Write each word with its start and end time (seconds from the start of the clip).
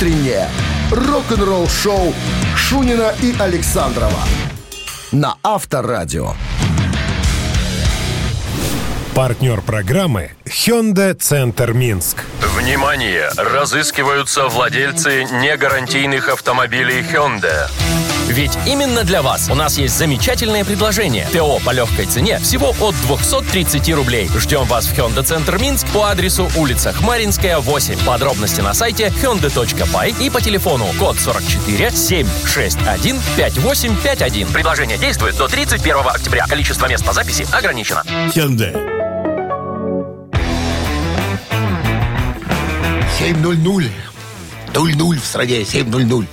Утреннее 0.00 0.48
рок-н-ролл-шоу 0.90 2.14
Шунина 2.56 3.12
и 3.20 3.34
Александрова 3.38 4.22
на 5.12 5.36
Авторадио. 5.42 6.32
Партнер 9.14 9.60
программы 9.60 10.30
Hyundai 10.46 11.12
Центр 11.12 11.74
Минск. 11.74 12.24
Внимание! 12.40 13.28
Разыскиваются 13.36 14.48
владельцы 14.48 15.24
негарантийных 15.24 16.30
автомобилей 16.30 17.02
Hyundai. 17.02 17.68
Ведь 18.30 18.56
именно 18.64 19.02
для 19.02 19.22
вас 19.22 19.50
у 19.50 19.56
нас 19.56 19.76
есть 19.76 19.98
замечательное 19.98 20.64
предложение. 20.64 21.26
ТО 21.32 21.58
по 21.64 21.70
легкой 21.70 22.06
цене 22.06 22.38
всего 22.38 22.72
от 22.80 22.94
230 23.02 23.92
рублей. 23.92 24.30
Ждем 24.36 24.64
вас 24.66 24.86
в 24.86 24.96
Hyundai 24.96 25.24
Центр 25.24 25.58
Минск 25.58 25.88
по 25.88 26.04
адресу 26.04 26.48
улица 26.56 26.92
Хмаринская, 26.92 27.58
8. 27.58 28.04
Подробности 28.06 28.60
на 28.60 28.72
сайте 28.72 29.06
hyundai.by 29.08 30.24
и 30.24 30.30
по 30.30 30.40
телефону 30.40 30.86
код 30.96 31.18
44 31.18 31.90
761 31.90 33.20
5851. 33.36 34.46
Предложение 34.52 34.96
действует 34.96 35.36
до 35.36 35.48
31 35.48 35.96
октября. 36.06 36.46
Количество 36.46 36.86
мест 36.86 37.04
по 37.04 37.12
записи 37.12 37.44
ограничено. 37.50 38.04
Hyundai. 38.06 39.00
7.00. 43.18 43.90
0-0 44.72 45.20
в 45.20 45.26
стране, 45.26 45.62
7.00. 45.62 46.26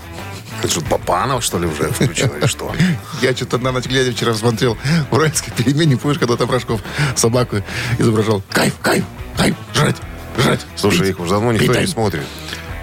Это 0.60 0.70
что, 0.70 0.82
Папанов, 0.82 1.44
что 1.44 1.60
ли, 1.60 1.68
уже 1.68 1.90
включил 1.92 2.34
или 2.36 2.48
что? 2.48 2.74
Я 3.22 3.36
что-то 3.36 3.58
на 3.60 3.72
ночь 3.72 3.86
глядя 3.86 4.12
вчера 4.12 4.34
смотрел 4.34 4.78
уральской 5.12 5.54
пельмени, 5.54 5.96
помнишь, 5.96 6.20
когда 6.20 6.36
там 6.36 6.50
Рожков 6.50 6.82
собаку 7.16 7.58
изображал. 8.00 8.42
Кайф, 8.52 8.76
кайф, 8.82 9.04
кайф, 9.38 9.56
жрать, 9.74 9.98
жрать. 10.38 10.66
Слушай, 10.76 11.10
их 11.10 11.20
уже 11.20 11.32
давно 11.32 11.52
никто 11.52 11.80
не 11.80 11.88
смотрит. 11.88 12.24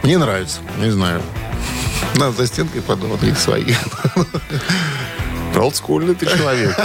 Мне 0.02 0.18
нравится, 0.18 0.60
не 0.78 0.90
знаю. 0.90 1.22
Нас 2.16 2.36
за 2.36 2.46
стенкой 2.46 2.82
подумал, 2.82 3.18
их 3.22 3.38
свои. 3.38 3.74
Олдскульный 5.56 6.14
ты 6.14 6.26
человек. 6.26 6.76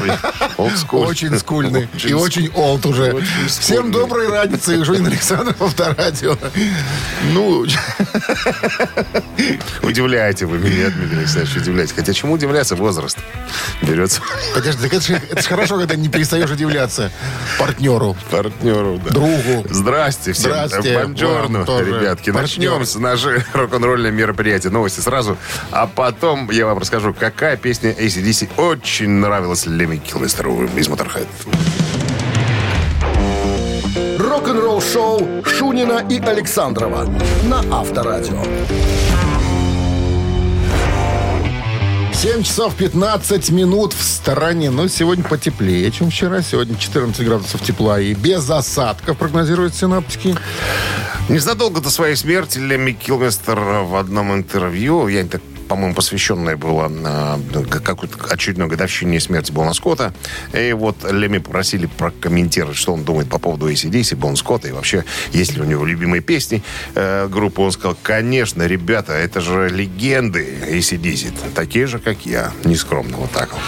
Очень 0.58 1.38
скульный. 1.40 1.88
И 2.06 2.14
очень 2.14 2.52
олд 2.54 2.86
уже. 2.86 3.14
Очень 3.14 3.48
Всем 3.48 3.92
доброй 3.92 4.30
радицы. 4.30 4.84
Жунин 4.84 5.08
Александров, 5.08 5.62
Авторадио. 5.62 6.38
Ну, 7.32 7.66
Удивляете 9.82 10.46
вы 10.46 10.58
меня, 10.58 10.90
Дмитрий 10.90 11.20
Александрович, 11.20 11.58
удивляете. 11.58 11.94
Хотя 11.96 12.14
чему 12.14 12.34
удивляться? 12.34 12.76
Возраст 12.76 13.18
берется 13.82 14.22
конечно, 14.54 14.82
так 14.82 14.94
это 14.94 15.02
же 15.02 15.22
это 15.30 15.44
хорошо, 15.44 15.78
когда 15.78 15.96
не 15.96 16.10
перестаешь 16.10 16.50
удивляться 16.50 17.12
партнеру, 17.58 18.16
партнеру. 18.30 19.00
да. 19.04 19.12
другу. 19.12 19.66
Здрасте 19.70 20.34
всем. 20.34 20.52
Здрасте. 20.52 20.98
Бонжорно, 20.98 21.66
ребятки. 21.80 22.32
Партнер. 22.32 22.72
Начнем 22.72 22.86
с 22.86 22.96
нашей 22.96 23.44
рок-н-ролльное 23.54 24.12
мероприятие. 24.12 24.72
Новости 24.72 25.00
сразу. 25.00 25.38
А 25.72 25.88
потом 25.88 26.50
я 26.52 26.66
вам 26.66 26.78
расскажу, 26.78 27.16
какая 27.18 27.58
песня 27.58 27.92
ACDC 27.92 28.50
очень 28.60 29.10
нравилась 29.10 29.66
Леми 29.66 29.98
Килмистеру 29.98 30.66
из 30.76 30.90
Motorhead. 30.90 31.28
Рок-н-ролл-шоу 34.20 35.46
Шунина 35.46 36.06
и 36.10 36.20
Александрова 36.20 37.06
на 37.46 37.60
Авторадио. 37.72 38.44
7 42.14 42.44
часов 42.44 42.76
15 42.76 43.50
минут 43.52 43.94
в 43.94 44.04
стороне. 44.04 44.72
Но 44.72 44.90
сегодня 44.90 45.24
потеплее, 45.24 45.90
чем 45.90 46.10
вчера. 46.10 46.42
Сегодня 46.42 46.78
14 46.78 47.26
градусов 47.26 47.62
тепла 47.62 48.02
и 48.02 48.14
без 48.14 48.50
осадков 48.50 49.18
прогнозируют 49.18 49.74
синаптики. 49.74 50.36
Незадолго 51.30 51.80
до 51.80 51.90
своей 51.90 52.18
смерти 52.18 52.58
Леми 52.58 52.92
Килмистер 52.92 53.58
в 53.58 53.96
одном 53.96 54.34
интервью, 54.34 55.08
я 55.08 55.24
так 55.24 55.42
по-моему, 55.70 55.94
посвященное 55.94 56.58
было 56.58 56.88
на 56.88 57.40
какой-то 57.70 58.18
очередной 58.28 58.68
годовщине 58.68 59.20
смерти 59.20 59.52
Бона 59.52 59.74
Скотта. 59.74 60.14
И 60.52 60.74
вот 60.74 61.10
Леми 61.10 61.38
попросили 61.38 61.86
прокомментировать, 61.86 62.76
что 62.76 62.94
он 62.94 63.04
думает 63.04 63.30
по 63.30 63.38
поводу 63.38 63.72
ACDC, 63.72 64.16
Бон 64.16 64.36
Скотта, 64.36 64.68
и 64.68 64.72
вообще, 64.72 65.06
есть 65.32 65.54
ли 65.54 65.62
у 65.62 65.66
него 65.66 65.86
любимые 65.86 66.22
песни 66.22 66.64
э, 66.96 67.28
группы. 67.28 67.62
Он 67.62 67.72
сказал, 67.72 67.96
конечно, 68.02 68.64
ребята, 68.64 69.14
это 69.14 69.42
же 69.42 69.70
легенды 69.70 70.58
ACDC, 70.70 71.54
такие 71.54 71.86
же, 71.86 72.00
как 72.00 72.26
я. 72.26 72.52
Нескромно, 72.66 73.18
вот 73.18 73.32
так. 73.32 73.50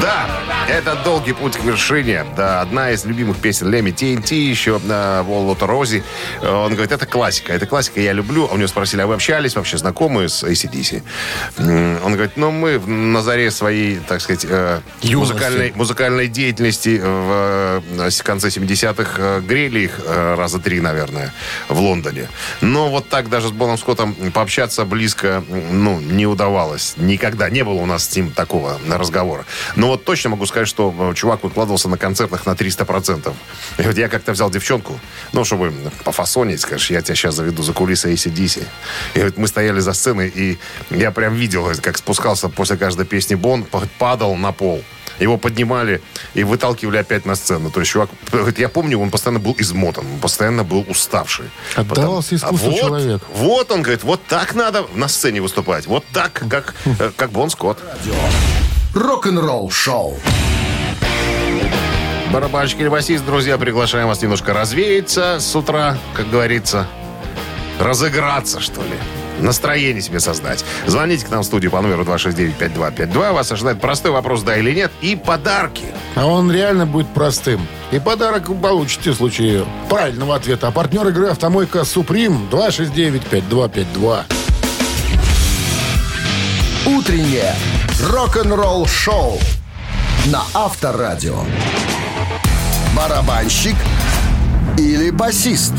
Да, 0.00 0.26
это 0.68 0.94
долгий 1.04 1.32
путь 1.32 1.56
к 1.56 1.64
вершине. 1.64 2.24
Да, 2.36 2.60
одна 2.60 2.90
из 2.90 3.04
любимых 3.04 3.38
песен 3.38 3.70
Леми 3.70 3.90
TNT 3.90 4.34
еще 4.34 4.78
на 4.84 5.22
Волота 5.22 5.66
Рози. 5.66 6.02
Он 6.42 6.72
говорит, 6.72 6.92
это 6.92 7.06
классика, 7.06 7.52
это 7.52 7.66
классика, 7.66 8.00
я 8.00 8.12
люблю. 8.12 8.48
А 8.50 8.54
у 8.54 8.56
него 8.56 8.68
спросили, 8.68 9.00
а 9.00 9.06
вы 9.06 9.14
общались 9.14 9.56
знакомы 9.74 10.28
с 10.28 10.44
ACDC? 10.44 11.02
Он 11.58 12.12
говорит, 12.12 12.36
ну 12.36 12.50
мы 12.50 12.78
на 12.78 13.22
заре 13.22 13.50
своей, 13.50 13.98
так 13.98 14.20
сказать, 14.20 14.46
э, 14.48 14.80
Юности. 15.02 15.16
музыкальной, 15.32 15.72
музыкальной 15.74 16.28
деятельности 16.28 17.00
в 17.02 17.82
э, 17.98 18.10
с- 18.10 18.22
конце 18.22 18.48
70-х 18.48 19.14
э, 19.18 19.40
грели 19.40 19.80
их 19.80 20.00
э, 20.04 20.34
раза 20.36 20.58
три, 20.58 20.80
наверное, 20.80 21.32
в 21.68 21.80
Лондоне. 21.80 22.28
Но 22.60 22.90
вот 22.90 23.08
так 23.08 23.28
даже 23.28 23.48
с 23.48 23.52
Боном 23.52 23.78
Скоттом 23.78 24.14
пообщаться 24.32 24.84
близко, 24.84 25.42
ну, 25.48 26.00
не 26.00 26.26
удавалось. 26.26 26.94
Никогда 26.96 27.50
не 27.50 27.64
было 27.64 27.74
у 27.74 27.86
нас 27.86 28.08
с 28.08 28.16
ним 28.16 28.30
такого 28.30 28.78
разговора. 28.88 29.44
Но 29.74 29.88
вот 29.88 30.04
точно 30.04 30.30
могу 30.30 30.46
сказать, 30.46 30.68
что 30.68 30.94
э, 31.10 31.14
чувак 31.14 31.42
выкладывался 31.42 31.88
на 31.88 31.96
концертах 31.98 32.46
на 32.46 32.52
300%. 32.52 33.32
И 33.78 33.82
вот 33.82 33.96
я 33.96 34.08
как-то 34.08 34.32
взял 34.32 34.50
девчонку, 34.50 34.98
ну, 35.32 35.44
чтобы 35.44 35.72
пофасонить, 36.04 36.60
скажешь, 36.60 36.90
я 36.90 37.02
тебя 37.02 37.14
сейчас 37.14 37.34
заведу 37.34 37.62
за 37.62 37.72
кулисы 37.72 38.12
ACDC. 38.12 38.66
И 39.14 39.20
вот 39.22 39.36
мы 39.38 39.46
стояли 39.56 39.80
за 39.80 39.94
сценой, 39.94 40.28
и 40.28 40.58
я 40.90 41.10
прям 41.10 41.34
видел, 41.34 41.66
как 41.80 41.96
спускался 41.96 42.50
после 42.50 42.76
каждой 42.76 43.06
песни 43.06 43.36
Бон, 43.36 43.64
падал 43.98 44.36
на 44.36 44.52
пол. 44.52 44.82
Его 45.18 45.38
поднимали 45.38 46.02
и 46.34 46.44
выталкивали 46.44 46.98
опять 46.98 47.24
на 47.24 47.36
сцену. 47.36 47.70
То 47.70 47.80
есть 47.80 47.92
чувак, 47.92 48.10
говорит, 48.30 48.58
я 48.58 48.68
помню, 48.68 49.00
он 49.00 49.10
постоянно 49.10 49.40
был 49.40 49.56
измотан, 49.56 50.04
он 50.12 50.18
постоянно 50.18 50.62
был 50.62 50.84
уставший. 50.90 51.46
Отдавался 51.74 52.34
Потом- 52.34 52.56
искусству 52.56 52.70
вот, 52.70 52.80
человек. 52.80 53.22
Вот 53.32 53.70
он 53.70 53.80
говорит, 53.80 54.04
вот 54.04 54.20
так 54.28 54.54
надо 54.54 54.84
на 54.94 55.08
сцене 55.08 55.40
выступать. 55.40 55.86
Вот 55.86 56.04
так, 56.12 56.42
как, 56.50 56.74
э, 56.84 57.10
как 57.16 57.30
Бон 57.30 57.48
Скотт. 57.48 57.78
Рок-н-ролл-шоу. 58.94 60.18
Барабанщик 62.30 62.80
или 62.80 62.88
басист, 62.88 63.24
друзья, 63.24 63.56
приглашаем 63.56 64.08
вас 64.08 64.20
немножко 64.20 64.52
развеяться 64.52 65.38
с 65.40 65.56
утра, 65.56 65.96
как 66.14 66.28
говорится. 66.28 66.86
Разыграться, 67.80 68.60
что 68.60 68.82
ли. 68.82 68.98
Настроение 69.40 70.02
себе 70.02 70.20
создать. 70.20 70.64
Звоните 70.86 71.26
к 71.26 71.30
нам 71.30 71.42
в 71.42 71.46
студию 71.46 71.70
по 71.70 71.80
номеру 71.80 72.04
269-5252. 72.04 73.32
Вас 73.32 73.52
ожидает 73.52 73.80
простой 73.80 74.10
вопрос, 74.10 74.42
да 74.42 74.56
или 74.56 74.72
нет, 74.72 74.90
и 75.00 75.16
подарки. 75.16 75.84
А 76.14 76.26
он 76.26 76.50
реально 76.50 76.86
будет 76.86 77.08
простым. 77.08 77.66
И 77.92 77.98
подарок 77.98 78.48
вы 78.48 78.54
получите 78.54 79.10
в 79.10 79.16
случае 79.16 79.64
правильного 79.88 80.34
ответа. 80.36 80.68
А 80.68 80.70
партнер 80.70 81.06
игры 81.08 81.28
«Автомойка 81.28 81.84
Суприм» 81.84 82.48
269-5252. 82.50 84.22
Утреннее 86.86 87.54
рок-н-ролл-шоу 88.00 89.38
на 90.26 90.42
Авторадио. 90.54 91.40
Барабанщик 92.96 93.76
или 94.78 95.10
басист? 95.10 95.74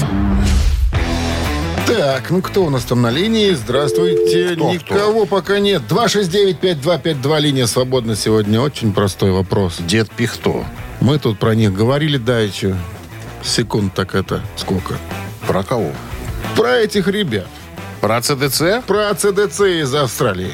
Так, 1.87 2.31
ну 2.31 2.41
кто 2.41 2.65
у 2.65 2.69
нас 2.69 2.83
там 2.83 3.01
на 3.01 3.09
линии? 3.09 3.51
Здравствуйте. 3.51 4.55
Кто, 4.55 4.73
Никого 4.73 5.25
пока 5.25 5.59
нет. 5.59 5.83
269-5252, 5.89 7.39
линия 7.39 7.65
свободна 7.65 8.15
сегодня. 8.15 8.59
Очень 8.59 8.93
простой 8.93 9.31
вопрос. 9.31 9.77
Дед 9.79 10.09
Пихто. 10.11 10.65
Мы 10.99 11.17
тут 11.17 11.39
про 11.39 11.55
них 11.55 11.73
говорили 11.73 12.17
давеча. 12.17 12.77
Секунд 13.41 13.93
так 13.93 14.15
это 14.15 14.41
сколько? 14.57 14.95
Про 15.47 15.63
кого? 15.63 15.93
Про 16.57 16.75
этих 16.75 17.07
ребят. 17.07 17.47
Про 18.01 18.21
ЦДЦ? 18.21 18.83
Про 18.85 19.13
ЦДЦ 19.15 19.61
из 19.61 19.95
Австралии. 19.95 20.51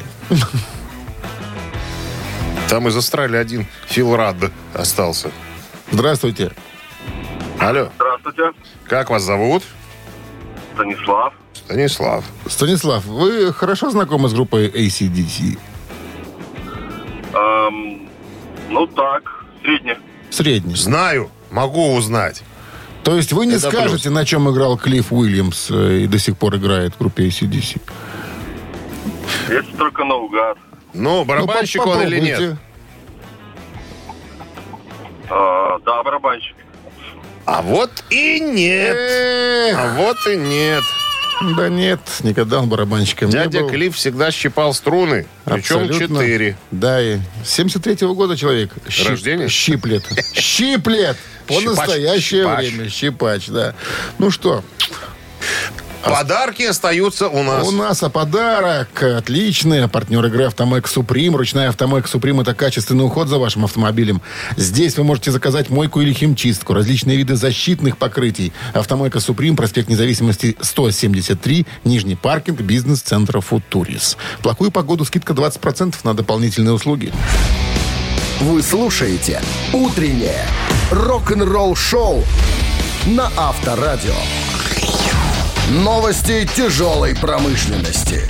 Там 2.70 2.88
из 2.88 2.96
Австралии 2.96 3.38
один 3.38 3.66
Фил 3.88 4.16
Рад 4.16 4.36
остался. 4.74 5.32
Здравствуйте. 5.92 6.52
Алло, 7.60 7.90
Здравствуйте, 7.96 8.52
как 8.88 9.10
вас 9.10 9.24
зовут? 9.24 9.64
Станислав. 10.74 11.34
Станислав. 11.54 12.24
Станислав, 12.48 13.06
вы 13.06 13.54
хорошо 13.54 13.90
знакомы 13.90 14.30
с 14.30 14.34
группой 14.34 14.68
ACDC? 14.70 15.58
Эм, 17.34 18.10
ну 18.70 18.88
так, 18.88 19.46
средне. 19.62 19.98
Средний. 20.30 20.76
Знаю, 20.76 21.30
могу 21.52 21.94
узнать. 21.96 22.44
То 23.04 23.16
есть 23.16 23.34
вы 23.34 23.46
не 23.46 23.56
Это 23.56 23.70
скажете, 23.70 24.10
на 24.10 24.26
чем 24.26 24.50
играл 24.50 24.78
Клифф 24.78 25.12
Уильямс 25.12 25.70
э, 25.72 26.00
и 26.04 26.08
до 26.08 26.18
сих 26.18 26.38
пор 26.38 26.56
играет 26.56 26.94
в 26.96 27.00
группе 27.00 27.28
ACDC? 27.28 27.82
Если 29.50 29.76
только 29.78 30.06
наугад. 30.06 30.58
Ну, 30.94 31.26
барабанщик 31.26 31.86
Ну, 31.86 31.92
он 31.92 32.02
или 32.04 32.20
нет? 32.20 32.58
А, 35.30 35.80
да, 35.80 36.02
барабанщик. 36.04 36.56
А 37.46 37.62
вот 37.62 37.92
и 38.10 38.40
нет. 38.40 38.98
А 39.76 39.96
вот 39.98 40.18
и 40.28 40.36
нет. 40.38 40.84
Да 41.58 41.68
нет, 41.68 42.00
никогда 42.22 42.60
он 42.60 42.70
барабанщиком 42.70 43.28
не 43.28 43.34
Дядя 43.34 43.62
был. 43.62 43.70
Клифф 43.70 43.96
всегда 43.98 44.32
щипал 44.32 44.74
струны. 44.74 45.26
Причем 45.44 45.80
Абсолютно. 45.80 46.20
четыре. 46.20 46.58
Да, 46.72 47.02
и 47.02 47.18
73-го 47.44 48.14
года 48.16 48.38
человек. 48.38 48.72
Щип- 48.88 49.10
Рождения? 49.10 49.50
Щиплет. 49.50 50.04
Щиплет! 50.34 51.18
По 51.48 51.60
настоящее 51.60 52.48
время. 52.48 52.90
Щипач, 52.90 53.48
да. 53.48 53.76
Ну 54.20 54.32
что, 54.32 54.64
Подарки 56.04 56.64
остаются 56.64 57.28
у 57.30 57.44
нас. 57.44 57.68
у 57.68 57.72
нас 57.72 58.04
а 58.04 58.10
подарок 58.10 59.02
отличный. 59.02 59.88
Партнер 59.88 60.26
игры 60.26 60.46
«Автомек 60.46 60.88
Суприм». 60.88 61.36
Ручная 61.36 61.70
«Автомек 61.70 62.08
Суприм»— 62.08 62.40
это 62.42 62.54
качественный 62.54 63.06
уход 63.06 63.30
за 63.30 63.38
вашим 63.38 63.64
автомобилем. 63.64 64.22
Здесь 64.58 64.98
вы 64.98 65.04
можете 65.04 65.32
заказать 65.32 65.70
мойку 65.70 66.02
или 66.02 66.12
химчистку, 66.14 66.74
различные 66.74 67.18
виды 67.18 67.36
защитных 67.36 67.98
покрытий. 67.98 68.52
«Автомойка 68.74 69.20
Суприм», 69.20 69.56
проспект 69.56 69.90
Независимости, 69.90 70.58
173, 70.60 71.66
Нижний 71.86 72.16
паркинг, 72.16 72.62
бизнес-центра 72.62 73.40
«Футурис». 73.40 74.18
В 74.40 74.44
плохую 74.44 74.72
погоду 74.72 75.06
скидка 75.06 75.34
20% 75.34 75.96
на 76.04 76.14
дополнительные 76.14 76.74
услуги. 76.74 77.14
Вы 78.42 78.62
слушаете 78.62 79.42
«Утреннее 79.72 80.46
рок-н-ролл-шоу» 80.92 82.24
на 83.06 83.32
Авторадио. 83.38 84.16
Новости 85.70 86.46
тяжелой 86.58 87.16
промышленности. 87.16 88.28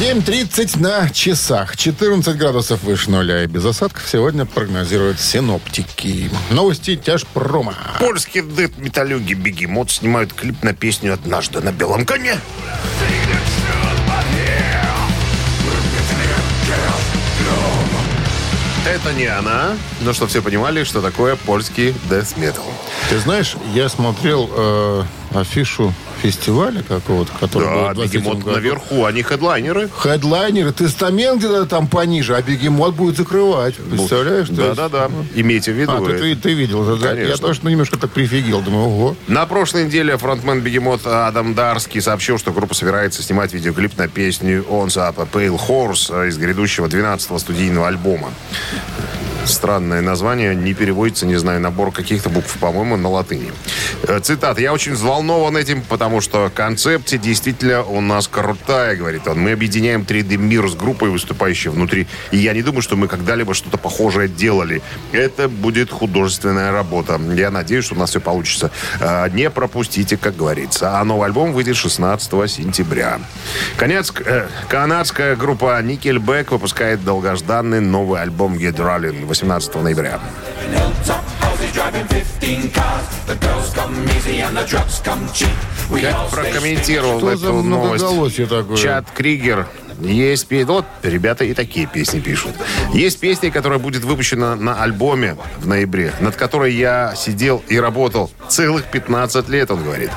7.30 0.00 0.80
на 0.80 1.08
часах. 1.10 1.76
14 1.76 2.36
градусов 2.36 2.82
выше 2.82 3.08
нуля 3.10 3.44
и 3.44 3.46
без 3.46 3.64
осадков 3.64 4.08
сегодня 4.10 4.46
прогнозируют 4.46 5.20
синоптики. 5.20 6.28
Новости 6.50 6.96
тяжпрома. 6.96 7.76
Польские 8.00 8.42
дэт-металюги 8.42 9.34
Бегемот 9.34 9.92
снимают 9.92 10.32
клип 10.32 10.62
на 10.64 10.74
песню 10.74 11.14
«Однажды 11.14 11.60
на 11.60 11.70
белом 11.70 12.04
коне». 12.04 12.38
Это 18.86 19.12
не 19.12 19.26
она, 19.26 19.76
но 20.00 20.12
что 20.14 20.26
все 20.26 20.40
понимали, 20.40 20.84
что 20.84 21.02
такое 21.02 21.36
польский 21.36 21.90
death 22.08 22.36
metal. 22.38 22.64
Ты 23.10 23.18
знаешь, 23.18 23.56
я 23.74 23.88
смотрел 23.90 24.48
э, 24.50 25.02
афишу 25.34 25.92
фестиваля 26.20 26.82
какого-то, 26.82 27.32
который 27.40 27.64
Да, 27.64 27.94
будет 27.94 28.10
в 28.10 28.12
23 28.12 28.20
Бегемот 28.20 28.46
наверху, 28.46 29.04
они 29.04 29.22
хедлайнеры. 29.22 29.88
Хедлайнеры, 29.88 30.72
тестамент 30.72 31.38
где-то 31.38 31.66
там 31.66 31.88
пониже, 31.88 32.36
а 32.36 32.42
бегемот 32.42 32.94
будет 32.94 33.16
закрывать. 33.16 33.76
Представляешь? 33.76 34.48
Да-да-да. 34.48 35.10
Имейте 35.34 35.72
в 35.72 35.76
виду. 35.76 35.92
А, 35.92 36.04
ты, 36.04 36.12
это. 36.12 36.22
ты, 36.22 36.36
ты 36.36 36.54
видел 36.54 36.80
уже, 36.80 36.96
да? 36.96 37.10
Я 37.10 37.16
Конечно. 37.16 37.46
тоже 37.46 37.60
ну, 37.62 37.70
немножко 37.70 37.98
так 37.98 38.10
прифигел. 38.10 38.60
Думаю, 38.60 38.86
ого. 38.86 39.16
На 39.26 39.46
прошлой 39.46 39.86
неделе 39.86 40.16
фронтмен 40.16 40.60
Бегемот 40.60 41.06
Адам 41.06 41.54
Дарский 41.54 42.00
сообщил, 42.00 42.38
что 42.38 42.52
группа 42.52 42.74
собирается 42.74 43.22
снимать 43.22 43.52
видеоклип 43.52 43.96
на 43.96 44.08
песню 44.08 44.64
«On 44.68 44.86
the 44.86 45.28
Pale 45.32 45.58
Horse» 45.68 46.28
из 46.28 46.36
грядущего 46.36 46.86
12-го 46.86 47.38
студийного 47.38 47.88
альбома. 47.88 48.30
Странное 49.44 50.00
название, 50.02 50.54
не 50.54 50.74
переводится, 50.74 51.26
не 51.26 51.36
знаю, 51.36 51.60
набор 51.60 51.92
каких-то 51.92 52.28
букв, 52.28 52.56
по-моему, 52.58 52.96
на 52.96 53.08
латыни. 53.08 53.52
Э, 54.02 54.18
Цитата. 54.20 54.60
«Я 54.60 54.72
очень 54.72 54.92
взволнован 54.92 55.56
этим, 55.56 55.82
потому 55.82 56.20
что 56.20 56.50
концепция 56.54 57.18
действительно 57.18 57.82
у 57.82 58.00
нас 58.00 58.28
крутая», 58.28 58.96
говорит 58.96 59.26
он. 59.28 59.40
«Мы 59.40 59.52
объединяем 59.52 60.02
3D-мир 60.02 60.68
с 60.68 60.74
группой, 60.74 61.10
выступающей 61.10 61.70
внутри, 61.70 62.06
и 62.30 62.38
я 62.38 62.52
не 62.54 62.62
думаю, 62.62 62.82
что 62.82 62.96
мы 62.96 63.08
когда-либо 63.08 63.54
что-то 63.54 63.78
похожее 63.78 64.28
делали. 64.28 64.82
Это 65.12 65.48
будет 65.48 65.90
художественная 65.90 66.72
работа. 66.72 67.20
Я 67.34 67.50
надеюсь, 67.50 67.84
что 67.84 67.94
у 67.94 67.98
нас 67.98 68.10
все 68.10 68.20
получится. 68.20 68.70
Э, 69.00 69.28
Не 69.30 69.50
пропустите, 69.50 70.16
как 70.16 70.36
говорится. 70.36 70.98
А 70.98 71.04
новый 71.04 71.26
альбом 71.26 71.52
выйдет 71.52 71.76
16 71.76 72.48
сентября. 72.48 73.20
Конец, 73.76 74.12
э, 74.24 74.48
канадская 74.68 75.36
группа 75.36 75.80
Nickelback 75.82 76.50
выпускает 76.50 77.04
долгожданный 77.04 77.80
новый 77.80 78.20
альбом 78.20 78.54
Rollin' 78.54 79.26
18 79.26 79.82
ноября. 79.82 80.20
Как 86.00 86.30
прокомментировал 86.30 87.18
Что 87.18 87.30
эту 87.30 87.62
новость 87.62 88.48
такое? 88.48 88.76
Чат 88.76 89.10
Кригер. 89.10 89.66
Есть 90.00 90.46
песни, 90.46 90.64
вот 90.64 90.86
ребята 91.02 91.44
и 91.44 91.52
такие 91.52 91.86
песни 91.86 92.20
пишут. 92.20 92.52
Есть 92.94 93.20
песня, 93.20 93.50
которая 93.50 93.78
будет 93.78 94.02
выпущена 94.02 94.56
на 94.56 94.82
альбоме 94.82 95.36
в 95.58 95.66
ноябре, 95.66 96.14
над 96.20 96.36
которой 96.36 96.72
я 96.72 97.14
сидел 97.16 97.62
и 97.68 97.78
работал 97.78 98.30
целых 98.48 98.84
15 98.84 99.48
лет, 99.50 99.70
он 99.70 99.84
говорит. 99.84 100.10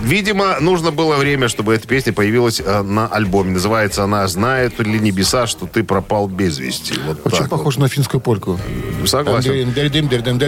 Видимо, 0.00 0.58
нужно 0.60 0.90
было 0.90 1.16
время, 1.16 1.48
чтобы 1.48 1.74
эта 1.74 1.86
песня 1.86 2.12
появилась 2.12 2.60
э, 2.64 2.82
на 2.82 3.06
альбоме. 3.08 3.52
Называется 3.52 4.04
она 4.04 4.26
«Знает 4.28 4.78
ли 4.78 4.98
небеса, 5.00 5.46
что 5.46 5.66
ты 5.66 5.82
пропал 5.82 6.28
без 6.28 6.58
вести». 6.58 6.94
Вот 7.06 7.20
Очень 7.24 7.38
так 7.38 7.50
вот. 7.50 7.58
похоже 7.58 7.80
на 7.80 7.88
финскую 7.88 8.20
польку. 8.20 8.58
Согласен. 9.04 9.72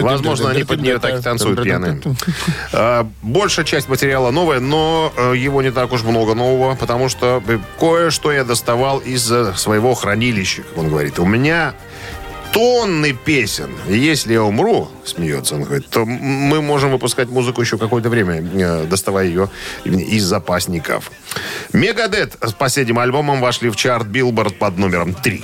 Возможно, 0.01 0.49
они 0.49 0.63
под 0.63 0.81
нее 0.81 0.99
так 0.99 1.19
и 1.19 1.21
танцуют 1.21 1.63
пьяные. 1.63 2.01
А, 2.73 3.07
Большая 3.21 3.65
часть 3.65 3.89
материала 3.89 4.31
новая, 4.31 4.59
но 4.59 5.11
э, 5.15 5.33
его 5.35 5.61
не 5.61 5.71
так 5.71 5.91
уж 5.91 6.03
много 6.03 6.33
нового, 6.33 6.75
потому 6.75 7.09
что 7.09 7.43
э, 7.45 7.59
кое-что 7.79 8.31
я 8.31 8.43
доставал 8.43 8.99
из 8.99 9.23
своего 9.57 9.93
хранилища, 9.93 10.63
как 10.63 10.77
он 10.77 10.89
говорит. 10.89 11.19
У 11.19 11.25
меня 11.25 11.73
тонны 12.51 13.13
песен. 13.13 13.71
Если 13.87 14.33
я 14.33 14.43
умру, 14.43 14.89
смеется 15.05 15.55
он 15.55 15.63
говорит, 15.63 15.87
то 15.89 16.05
мы 16.05 16.61
можем 16.61 16.91
выпускать 16.91 17.29
музыку 17.29 17.61
еще 17.61 17.77
какое-то 17.77 18.09
время, 18.09 18.41
э, 18.41 18.85
доставая 18.85 19.25
ее 19.25 19.49
из 19.85 20.23
запасников. 20.23 21.11
Megadeth 21.73 22.37
с 22.41 22.53
последним 22.53 22.99
альбомом 22.99 23.41
вошли 23.41 23.69
в 23.69 23.75
чарт 23.75 24.07
Билборд 24.07 24.57
под 24.57 24.77
номером 24.77 25.13
3. 25.13 25.43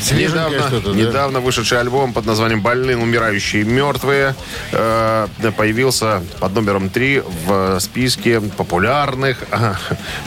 Свеженькое 0.00 0.58
Недавно, 0.58 0.80
да? 0.80 0.90
недавно 0.92 1.40
вышедший 1.40 1.80
альбом 1.80 2.12
под 2.12 2.26
названием 2.26 2.60
«Больные, 2.62 2.96
умирающие, 2.96 3.64
мертвые» 3.64 4.34
э, 4.72 5.26
появился 5.56 6.22
под 6.40 6.54
номером 6.54 6.90
3 6.90 7.22
в 7.46 7.80
списке 7.80 8.40
популярных 8.40 9.38
э, 9.52 9.74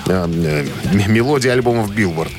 э, 0.07 0.65
мелодий 1.07 1.51
альбомов 1.51 1.93
Билборд. 1.93 2.31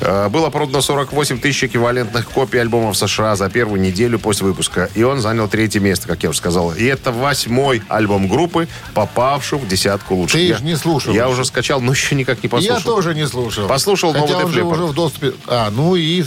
Э, 0.00 0.28
было 0.28 0.50
продано 0.50 0.80
48 0.80 1.40
тысяч 1.40 1.64
эквивалентных 1.64 2.28
копий 2.28 2.58
альбома 2.58 2.92
в 2.92 2.96
США 2.96 3.36
за 3.36 3.50
первую 3.50 3.80
неделю 3.80 4.18
после 4.18 4.46
выпуска. 4.46 4.88
И 4.94 5.02
он 5.02 5.20
занял 5.20 5.48
третье 5.48 5.80
место, 5.80 6.06
как 6.08 6.22
я 6.22 6.30
уже 6.30 6.38
сказал. 6.38 6.72
И 6.72 6.84
это 6.84 7.12
восьмой 7.12 7.82
альбом 7.88 8.28
группы, 8.28 8.68
попавший 8.94 9.58
в 9.58 9.66
десятку 9.66 10.14
лучших. 10.14 10.40
Ты 10.40 10.46
Я- 10.46 10.56
ж 10.56 10.60
не 10.60 10.76
слушал 10.76 11.12
Я 11.12 11.28
уже 11.28 11.44
скачал, 11.44 11.80
но 11.80 11.92
еще 11.92 12.14
никак 12.14 12.42
не 12.42 12.48
послушал. 12.48 12.76
Я 12.78 12.84
тоже 12.84 13.14
не 13.14 13.26
слушал. 13.26 13.66
Послушал 13.66 14.12
Хотя 14.12 14.26
новый 14.26 14.44
он 14.44 14.52
же 14.52 14.62
уже 14.62 14.84
в 14.84 14.94
доступе. 14.94 15.32
А, 15.46 15.70
ну 15.70 15.96
и... 15.96 16.24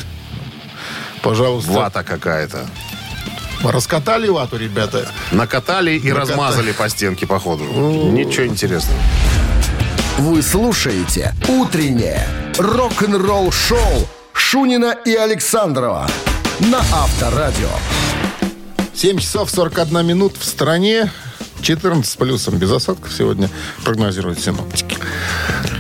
Пожалуйста. 1.22 1.72
Вата 1.72 2.04
какая-то. 2.04 2.66
Раскатали 3.64 4.30
вату, 4.30 4.58
ребята. 4.58 5.10
Накатали 5.32 5.92
и 5.92 6.12
размазали 6.12 6.72
по 6.72 6.88
стенке, 6.90 7.28
походу. 7.28 7.64
Ничего 7.66 8.46
интересного. 8.46 9.00
Вы 10.18 10.42
слушаете 10.42 11.34
«Утреннее 11.48 12.28
рок-н-ролл-шоу» 12.58 14.08
Шунина 14.34 14.96
и 15.06 15.14
Александрова 15.16 16.10
на 16.60 16.80
Авторадио. 16.80 17.70
7 18.94 19.20
часов 19.20 19.50
41 19.50 20.06
минут 20.06 20.36
в 20.38 20.44
стране. 20.44 21.12
14 21.62 22.10
с 22.10 22.16
плюсом 22.16 22.58
без 22.58 22.72
осадков 22.72 23.14
сегодня 23.14 23.50
прогнозируют 23.84 24.40
синоптики. 24.40 24.98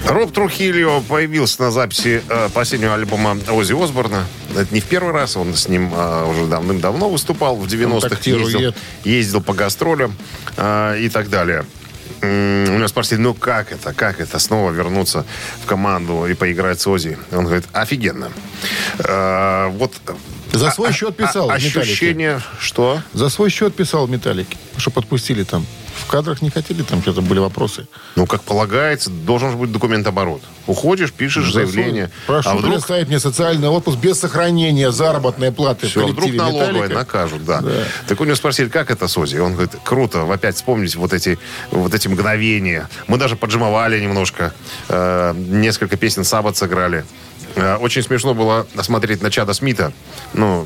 Роб 0.10 0.32
Трухильо 0.34 1.02
появился 1.08 1.62
на 1.62 1.72
записи 1.72 2.24
э, 2.28 2.50
последнего 2.52 2.96
альбома 2.96 3.38
Оззи 3.48 3.82
Осборна. 3.82 4.26
Это 4.56 4.74
не 4.74 4.80
в 4.82 4.86
первый 4.86 5.14
раз, 5.14 5.38
он 5.38 5.54
с 5.54 5.68
ним 5.68 5.94
э, 5.94 6.26
уже 6.26 6.46
давным-давно 6.48 7.10
выступал, 7.10 7.56
в 7.56 7.66
90-х 7.68 8.02
Контактирует. 8.02 8.54
ездил, 8.54 8.74
ездил 9.04 9.42
по 9.42 9.54
гастролям 9.54 10.16
э, 10.58 11.00
и 11.02 11.10
так 11.10 11.30
далее. 11.30 11.64
У 12.22 12.26
него 12.26 12.88
спросили, 12.88 13.20
ну 13.20 13.34
как 13.36 13.72
это, 13.72 13.94
как 13.94 14.20
это, 14.20 14.40
снова 14.40 14.72
вернуться 14.72 15.26
в 15.64 15.68
команду 15.68 16.26
и 16.26 16.34
поиграть 16.34 16.82
с 16.82 16.88
Оззи? 16.88 17.18
Он 17.32 17.46
говорит, 17.46 17.66
офигенно. 17.72 18.32
Э, 18.98 19.68
вот 19.70 19.94
За 20.52 20.70
а- 20.70 20.72
свой 20.72 20.90
а- 20.90 20.92
счет 20.94 21.16
писал 21.16 21.52
а- 21.52 21.60
в 21.60 21.64
«Металлике». 21.64 21.80
Ощущение, 21.82 22.42
что? 22.60 23.04
За 23.14 23.30
свой 23.30 23.52
счет 23.52 23.76
писал 23.76 24.08
Металлики, 24.08 24.58
что 24.78 24.90
подпустили 24.90 25.44
там. 25.44 25.68
В 25.96 26.08
кадрах 26.08 26.42
не 26.42 26.50
хотели, 26.50 26.82
там 26.82 27.02
что-то 27.02 27.22
были 27.22 27.40
вопросы. 27.40 27.88
Ну, 28.16 28.26
как 28.26 28.42
полагается, 28.42 29.10
должен 29.10 29.52
же 29.52 29.58
быть 29.58 29.72
документ-оборот. 29.72 30.42
Уходишь, 30.68 31.12
пишешь 31.12 31.52
заявление. 31.52 32.12
Прошу 32.28 32.50
а 32.50 32.54
вдруг 32.56 32.72
предоставить 32.72 33.08
мне 33.08 33.20
социальный 33.20 33.68
отпуск 33.70 33.98
без 33.98 34.20
сохранения 34.20 34.92
заработной 34.92 35.52
платы 35.52 35.88
Все, 35.88 36.08
в 36.08 36.12
вдруг 36.12 36.34
налоговые 36.34 36.74
«Металлика». 36.74 36.94
накажут, 36.94 37.46
да. 37.46 37.62
Да. 37.62 37.72
Так 38.08 38.22
у 38.22 38.26
него 38.26 38.36
спросили, 38.36 38.70
как 38.70 38.92
это, 38.92 39.08
Сози? 39.08 39.38
Он 39.38 39.54
говорит, 39.54 39.72
круто, 39.84 40.32
опять 40.32 40.56
вспомнить 40.56 40.96
вот 40.96 41.14
эти, 41.14 41.40
вот 41.72 41.94
эти 41.94 42.08
мгновения. 42.08 42.90
Мы 43.08 43.18
даже 43.18 43.36
поджимовали 43.36 44.00
немножко. 44.00 44.54
Э, 44.90 45.34
несколько 45.36 45.98
песен 45.98 46.24
Саббат 46.24 46.58
сыграли. 46.58 47.06
Э, 47.56 47.76
Очень 47.78 48.04
смешно 48.04 48.34
было 48.34 48.68
смотреть 48.82 49.22
на 49.22 49.32
Чада 49.32 49.54
Смита. 49.54 49.92
Ну, 50.34 50.66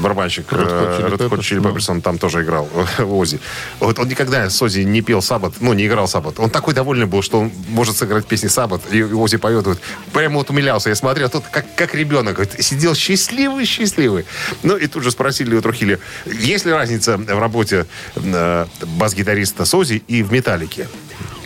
барабанщик 0.00 0.50
Red 0.52 0.98
Hot 1.28 1.38
Chili 1.40 1.98
э, 1.98 2.00
там 2.00 2.18
тоже 2.18 2.42
играл, 2.42 2.68
Ози. 2.98 3.40
Вот 3.80 3.98
он 3.98 4.08
никогда 4.08 4.48
с 4.48 4.62
Ози 4.62 4.80
не 4.80 5.02
пел 5.02 5.22
Саббат, 5.22 5.54
ну, 5.60 5.72
не 5.72 5.86
играл 5.86 6.08
Саббат. 6.08 6.38
Он 6.38 6.50
такой 6.50 6.74
довольный 6.74 7.06
был, 7.06 7.22
что 7.22 7.40
он 7.40 7.52
может 7.68 7.96
сыграть 7.96 8.26
песни 8.26 8.48
Саббат, 8.48 8.82
и 8.92 9.02
Ози 9.02 9.36
поет. 9.36 9.66
Вот, 9.66 9.78
прямо 10.12 10.36
вот 10.36 10.50
умилялся. 10.50 10.88
Я 10.88 10.94
смотрел, 10.94 11.28
тут 11.28 11.44
как, 11.50 11.66
как 11.74 11.94
ребенок. 11.94 12.38
вот, 12.38 12.52
сидел 12.58 12.94
счастливый-счастливый. 12.94 14.24
Ну, 14.62 14.76
и 14.76 14.86
тут 14.86 15.02
же 15.02 15.10
спросили 15.10 15.54
у 15.54 15.62
Трухили, 15.62 15.98
есть 16.26 16.66
ли 16.66 16.72
разница 16.72 17.16
в 17.16 17.38
работе 17.38 17.86
э, 18.16 18.66
бас-гитариста 18.82 19.64
с 19.64 19.74
Ози 19.74 20.02
и 20.08 20.22
в 20.22 20.32
«Металлике»? 20.32 20.88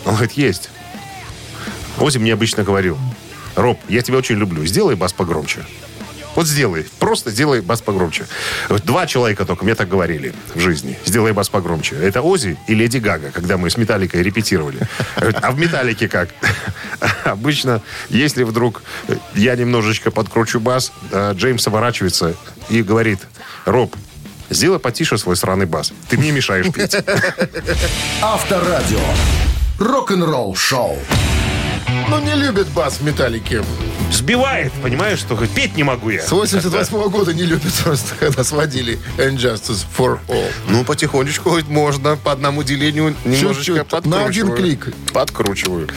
Он 0.05 0.15
говорит, 0.15 0.33
есть. 0.33 0.71
Ози 1.99 2.19
мне 2.19 2.33
обычно 2.33 2.63
говорил, 2.63 2.97
Роб, 3.59 3.79
я 3.89 4.03
тебя 4.03 4.19
очень 4.19 4.37
люблю, 4.37 4.65
сделай 4.67 4.95
бас 4.95 5.13
погромче. 5.13 5.65
Вот 6.37 6.47
сделай, 6.47 6.87
просто 7.01 7.33
сделай 7.33 7.61
бас 7.61 7.81
погромче. 7.81 8.25
Два 8.85 9.09
человека 9.09 9.45
только 9.45 9.65
мне 9.65 9.75
так 9.75 9.89
говорили 9.89 10.33
в 10.55 10.61
жизни. 10.61 10.97
Сделай 11.05 11.33
бас 11.33 11.49
погромче. 11.49 11.97
Это 11.97 12.23
Ози 12.23 12.57
и 12.69 12.75
Леди 12.75 12.99
Гага, 12.99 13.33
когда 13.33 13.57
мы 13.57 13.69
с 13.69 13.77
Металликой 13.77 14.23
репетировали. 14.23 14.79
А 15.17 15.51
в 15.51 15.59
Металлике 15.59 16.09
как? 16.09 16.29
Обычно, 17.25 17.83
если 18.11 18.45
вдруг 18.45 18.83
я 19.35 19.57
немножечко 19.57 20.13
подкручу 20.13 20.61
бас, 20.61 20.93
э, 21.11 21.33
Джеймс 21.35 21.67
оборачивается 21.67 22.37
и 22.69 22.85
говорит, 22.85 23.19
Роб, 23.65 23.97
сделай 24.51 24.79
потише 24.79 25.19
свой 25.19 25.35
сраный 25.35 25.67
бас. 25.67 25.93
Ты 26.09 26.17
мне 26.17 26.31
мешаешь 26.31 26.73
петь. 26.73 26.95
Авторадио. 28.23 29.01
Рок-н-ролл 29.81 30.55
шоу. 30.55 30.97
Ну, 32.09 32.21
не 32.21 32.35
любит 32.35 32.69
бас 32.69 32.99
в 33.01 33.05
металлике. 33.05 33.63
Сбивает, 34.11 34.73
понимаешь, 34.83 35.19
что 35.19 35.37
хоть 35.37 35.51
петь 35.51 35.77
не 35.77 35.83
могу 35.83 36.09
я. 36.11 36.23
С 36.23 36.31
88 36.33 37.09
года 37.11 37.35
не 37.35 37.43
любит 37.43 37.73
просто, 37.85 38.15
когда 38.19 38.43
сводили 38.43 38.99
Injustice 39.19 39.85
for 39.97 40.19
All. 40.29 40.51
Ну, 40.69 40.85
потихонечку 40.85 41.51
хоть 41.51 41.69
можно 41.69 42.17
по 42.17 42.33
одному 42.33 42.63
делению 42.63 43.15
немножечко 43.25 43.65
Чуть-чуть, 43.65 43.87
подкручиваю. 43.87 44.21
на 44.21 44.27
один 44.27 44.55
клик. 44.55 44.95
Подкручиваю. 45.13 45.89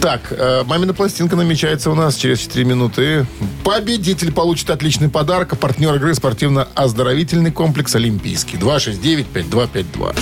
Так, 0.00 0.20
э, 0.30 0.62
«Мамина 0.66 0.92
пластинка» 0.92 1.36
намечается 1.36 1.90
у 1.90 1.94
нас 1.94 2.16
через 2.16 2.40
4 2.40 2.64
минуты. 2.66 3.26
Победитель 3.64 4.30
получит 4.32 4.68
отличный 4.70 5.08
подарок. 5.08 5.54
А 5.54 5.56
партнер 5.56 5.94
игры 5.94 6.14
спортивно-оздоровительный 6.14 7.50
комплекс 7.50 7.94
«Олимпийский». 7.94 8.58
269-5252. 8.58 10.14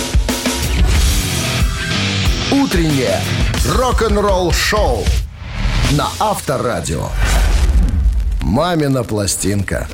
Утреннее 2.73 3.21
рок-н-ролл 3.67 4.51
шоу 4.51 5.05
на 5.91 6.07
Авторадио. 6.19 7.07
«Мамина 8.41 9.03
пластинка». 9.03 9.87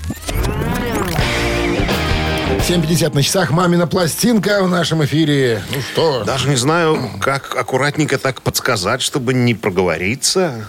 7.50 2.48 3.15
на 3.15 3.21
часах. 3.21 3.51
«Мамина 3.51 3.86
пластинка» 3.86 4.63
в 4.63 4.69
нашем 4.69 5.03
эфире. 5.03 5.62
Ну 5.75 5.81
что? 5.81 6.24
Даже 6.24 6.48
не 6.48 6.55
знаю, 6.55 7.09
как 7.19 7.53
аккуратненько 7.57 8.17
так 8.17 8.41
подсказать, 8.41 9.01
чтобы 9.01 9.33
не 9.33 9.53
проговориться. 9.53 10.65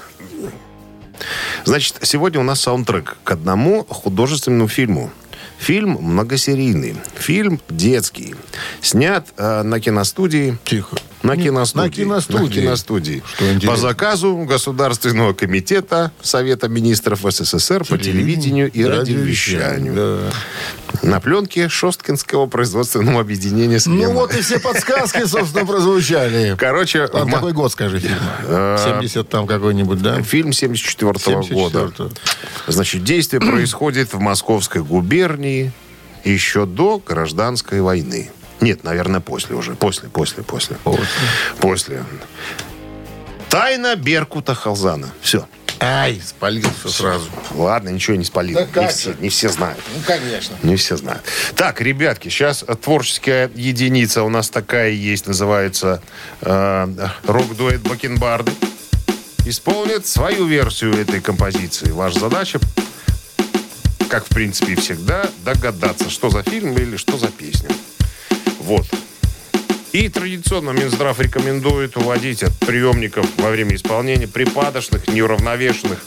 Значит, 1.65 1.95
сегодня 2.03 2.41
у 2.41 2.45
нас 2.45 2.61
саундтрек 2.61 3.19
к 3.23 3.31
одному 3.31 3.85
художественному 3.85 4.67
фильму. 4.67 5.13
Фильм 5.59 5.97
многосерийный. 6.01 6.97
Фильм 7.15 7.61
детский. 7.69 8.35
Снят 8.81 9.29
э, 9.37 9.63
на 9.63 9.79
киностудии. 9.79 10.59
Тихо. 10.65 10.97
На 11.23 11.37
киностудии. 11.37 11.85
на 11.85 11.91
киностудии. 11.91 12.45
На 12.45 12.49
киностудии. 12.63 13.23
Что 13.35 13.45
интересно. 13.47 13.71
По 13.71 13.77
заказу 13.77 14.37
Государственного 14.49 15.35
комитета 15.35 16.13
Совета 16.23 16.69
министров 16.69 17.21
СССР 17.29 17.85
по 17.85 17.99
телевидению 17.99 18.71
и 18.71 18.85
радиовещанию. 18.85 19.95
Да. 19.95 20.33
На 21.03 21.21
пленке 21.21 21.69
Шосткинского 21.69 22.47
производственного 22.47 23.21
объединения 23.21 23.79
«Смена». 23.81 24.09
Ну 24.09 24.13
вот 24.15 24.35
и 24.35 24.41
все 24.41 24.59
подсказки, 24.59 25.25
собственно, 25.27 25.65
прозвучали. 25.67 26.57
Короче, 26.59 27.07
в 27.07 27.15
Ладно, 27.15 27.27
Мо- 27.31 27.37
какой 27.37 27.53
год, 27.53 27.73
скажи, 27.73 28.01
фильма? 28.01 28.77
70 28.79 29.29
там 29.29 29.47
какой-нибудь, 29.47 30.01
да? 30.03 30.23
Фильм 30.23 30.53
74 30.53 31.13
года. 31.53 31.79
74-го. 31.97 32.11
Значит, 32.67 33.05
действие 33.05 33.41
происходит 33.41 34.13
в 34.13 34.19
Московской 34.19 34.83
губернии 34.83 35.73
еще 36.25 36.67
до 36.67 36.99
гражданской 37.07 37.81
войны. 37.81 38.31
Нет, 38.61 38.85
наверное, 38.85 39.21
после 39.21 39.57
уже. 39.57 39.75
После, 39.75 40.09
после, 40.09 40.43
после. 40.43 40.77
После. 41.59 42.05
Тайна 43.49 43.97
Беркута 43.97 44.55
Халзана. 44.55 45.11
Все. 45.21 45.47
Ай, 45.83 46.21
спалил 46.25 46.69
все 46.79 46.91
сразу. 46.91 47.31
Ладно, 47.55 47.89
ничего 47.89 48.15
не 48.15 48.25
спалил. 48.25 48.55
Да 48.55 48.67
не, 48.67 48.71
как 48.71 48.91
все, 48.91 49.15
не 49.19 49.31
все 49.31 49.49
знают. 49.49 49.81
Ну, 49.97 50.03
конечно. 50.07 50.55
Не 50.63 50.77
все 50.77 50.99
знают. 50.99 51.23
Так, 51.57 51.81
ребятки, 51.81 52.29
сейчас 52.29 52.65
творческая 52.83 53.51
единица 53.55 54.23
у 54.23 54.29
нас 54.29 54.51
такая 54.51 54.91
есть, 54.91 55.27
называется 55.27 56.03
э, 56.43 57.09
рок-дуэт 57.25 57.81
Бакенбарды. 57.81 58.53
Исполнит 59.47 60.07
свою 60.07 60.45
версию 60.45 61.01
этой 61.01 61.23
композиции. 61.23 61.91
Ваша 61.91 62.21
задача, 62.21 62.61
как 64.11 64.27
в 64.27 64.29
принципе 64.29 64.75
и 64.75 64.77
всегда, 64.77 65.25
догадаться, 65.47 66.11
что 66.11 66.29
за 66.29 66.43
фильм 66.43 66.77
или 66.77 66.99
что 66.99 67.17
за 67.17 67.29
песня. 67.29 67.71
Вот. 68.61 68.87
И 69.93 70.09
традиционно 70.09 70.71
Минздрав 70.71 71.19
рекомендует 71.19 71.97
уводить 71.97 72.43
от 72.45 72.57
приемников 72.59 73.27
во 73.39 73.51
время 73.51 73.75
исполнения 73.75 74.29
припадочных, 74.29 75.09
неуравновешенных, 75.09 75.99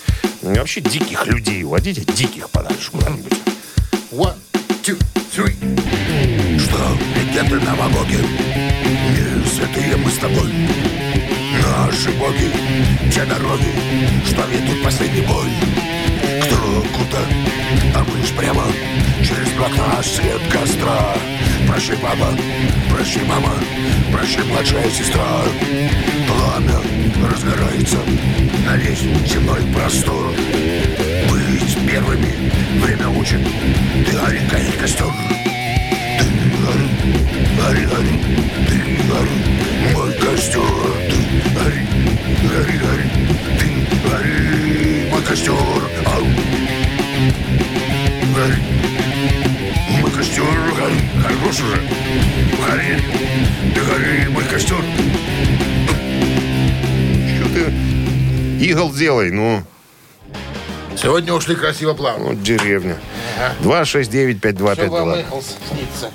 м, 0.41 0.53
вообще 0.53 0.79
диких 0.79 1.27
людей. 1.27 1.63
Уводите 1.63 2.01
диких 2.01 2.49
подальше 2.49 2.91
куда-нибудь. 2.91 3.33
One, 4.11 4.35
two, 4.83 4.97
three. 5.35 5.55
Что, 6.59 6.97
легенды 7.15 7.59
новобоги? 7.59 8.19
Не 9.09 9.49
святые 9.49 9.97
мы 9.97 10.09
с 10.09 10.17
тобой. 10.17 10.53
Наши 11.61 12.11
боги, 12.11 12.51
те 13.13 13.25
дороги, 13.25 13.67
что 14.25 14.43
ведут 14.47 14.83
последний 14.83 15.21
бой. 15.21 15.47
Кто 16.45 16.85
куда, 16.97 17.19
а 17.95 18.03
мы 18.05 18.25
ж 18.25 18.31
прямо 18.37 18.63
через 19.19 19.49
блока 19.57 20.01
свет 20.03 20.41
костра. 20.51 21.15
Прощай, 21.73 21.97
папа, 21.97 22.27
прощай, 22.91 23.23
мама, 23.23 23.51
прощай, 24.11 24.45
младшая 24.45 24.87
сестра. 24.91 25.25
Пламя 26.27 26.77
разгорается 27.27 27.97
на 28.63 28.77
земной 29.25 29.59
простор. 29.73 30.35
Быть 31.31 31.77
первыми 31.87 32.51
время 32.79 33.09
учит, 33.09 33.39
ты 34.05 34.11
гори, 34.15 34.39
гори 34.51 34.71
костер. 34.79 35.07
Ты 36.19 36.25
гори, 36.61 36.87
гори, 37.57 37.85
гори, 37.85 38.19
ты 38.69 38.77
гори, 39.09 39.95
мой 39.95 40.13
костер. 40.13 40.61
Ты 41.09 41.17
гори, 41.55 41.87
гори, 42.43 42.77
гори, 42.77 43.07
ты 43.57 43.67
гори, 44.07 45.09
мой 45.09 45.23
костер. 45.23 45.53
Ау. 46.05 46.23
Гори, 48.35 48.57
мой 50.01 50.11
костер, 50.11 50.43
гори, 50.43 50.99
хорош 51.21 51.59
уже. 51.59 51.81
Гори, 52.67 53.01
ты 53.73 53.81
гори, 53.81 54.27
мой 54.29 54.43
костер. 54.45 54.83
Что 57.35 57.49
ты 57.53 57.71
игл 58.65 58.91
делай, 58.91 59.31
ну, 59.31 59.63
Сегодня 60.95 61.33
ушли 61.33 61.55
красиво 61.55 61.93
плавно. 61.93 62.25
вот 62.29 62.43
деревня. 62.43 62.97
269-5252. 63.61 65.25
снится. 65.69 66.11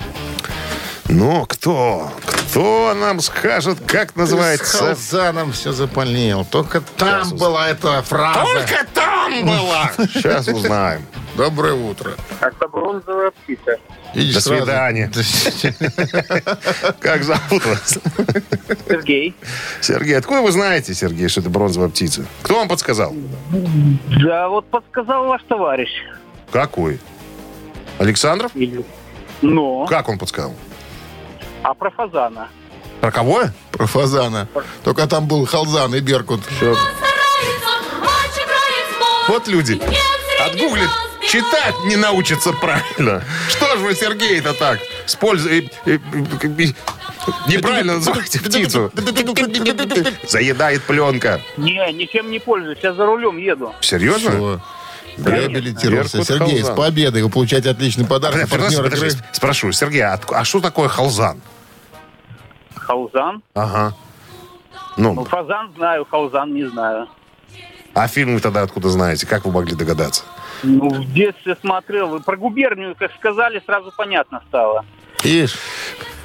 Ну, 1.09 1.47
кто? 1.47 2.13
Кто 2.25 2.95
нам 2.95 3.21
скажет, 3.21 3.79
как 3.87 4.13
С 4.13 4.15
называется? 4.15 4.79
Халзаном 4.79 5.53
все 5.53 5.73
запалил. 5.73 6.45
Только 6.45 6.81
там 6.81 7.25
Сейчас 7.25 7.33
была 7.33 7.69
эта 7.69 8.03
фраза. 8.03 8.41
Только 8.45 8.87
там 8.95 9.47
была! 9.47 9.91
Сейчас 10.13 10.49
узнаем. 10.49 11.05
Доброе 11.38 11.75
утро. 11.75 12.14
Это 12.40 12.66
бронзовая 12.66 13.30
птица. 13.30 13.78
Видишь, 14.12 14.35
До 14.35 14.40
сразу. 14.40 14.62
свидания. 14.64 15.09
Как 17.00 17.23
зовут 17.23 17.64
вас? 17.64 17.97
Сергей. 18.88 19.37
Сергей, 19.80 20.18
откуда 20.18 20.42
вы 20.42 20.50
знаете, 20.50 20.95
Сергей, 20.95 21.28
что 21.28 21.40
это 21.40 21.49
бронзовая 21.49 21.90
птица? 21.90 22.25
Кто 22.42 22.57
вам 22.57 22.66
подсказал? 22.66 23.14
Да, 24.21 24.49
вот 24.49 24.66
подсказал 24.68 25.26
ваш 25.28 25.40
товарищ. 25.45 25.90
Какой? 26.50 26.99
Александров? 27.99 28.50
Или- 28.57 28.85
Но. 29.40 29.87
Как 29.87 30.09
он 30.09 30.18
подсказал? 30.18 30.57
А 31.62 31.73
про 31.73 31.90
фазана? 31.90 32.49
Про 33.00 33.12
кого? 33.12 33.42
Про 33.71 33.87
фазана. 33.87 34.49
Только 34.83 35.07
там 35.07 35.28
был 35.28 35.47
Халзан 35.47 35.95
и 35.95 36.00
Беркут. 36.00 36.40
Вот 39.28 39.47
люди. 39.47 39.80
Отгуглит, 40.40 40.88
читать 41.29 41.75
не 41.85 41.97
научится 41.97 42.53
правильно. 42.53 43.23
Что 43.49 43.77
ж 43.77 43.81
вы, 43.81 43.95
Сергей-то 43.95 44.55
так? 44.55 44.79
С 45.07 45.15
пользой... 45.15 45.71
э, 45.87 45.99
э, 45.99 46.67
Неправильно 47.47 47.97
называете 47.97 48.41
птицу. 48.41 48.91
Заедает 50.27 50.83
пленка. 50.85 51.41
Не, 51.57 51.93
ничем 51.93 52.31
не 52.31 52.39
пользуюсь. 52.39 52.79
Я 52.83 52.95
за 52.95 53.05
рулем 53.07 53.37
еду. 53.37 53.75
Серьезно? 53.81 54.31
Что? 54.31 54.61
Реабилитировался. 55.31 56.25
Сергей, 56.25 56.59
с 56.63 56.67
Халзан. 56.67 56.77
победой. 56.77 57.23
Вы 57.23 57.29
получаете 57.31 57.71
отличный 57.71 58.07
подарок. 58.07 58.49
Подожди, 58.49 58.77
подожди, 58.77 59.07
игры. 59.09 59.19
Спрошу, 59.33 59.73
Сергей, 59.73 60.03
а, 60.03 60.19
а 60.31 60.45
что 60.45 60.61
такое 60.61 60.89
халзан? 60.89 61.41
Хаузан? 62.77 63.43
Ага. 63.55 63.95
Ну, 64.97 65.15
Ну, 65.15 65.25
фазан 65.25 65.73
знаю, 65.77 66.07
хаузан 66.11 66.55
не 66.55 66.65
знаю. 66.71 67.09
а 67.95 68.07
фильм 68.09 68.35
вы 68.35 68.41
тогда 68.41 68.63
откуда 68.63 68.89
знаете? 68.91 69.27
Как 69.27 69.45
вы 69.45 69.53
могли 69.53 69.75
догадаться? 69.75 70.23
Ну, 70.62 70.88
в 70.88 71.12
детстве 71.12 71.57
смотрел. 71.61 72.09
Вы 72.09 72.21
про 72.21 72.37
губернию, 72.37 72.95
как 72.99 73.12
сказали, 73.19 73.62
сразу 73.67 73.93
понятно 73.97 74.43
стало. 74.49 74.85
Ишь, 75.25 75.57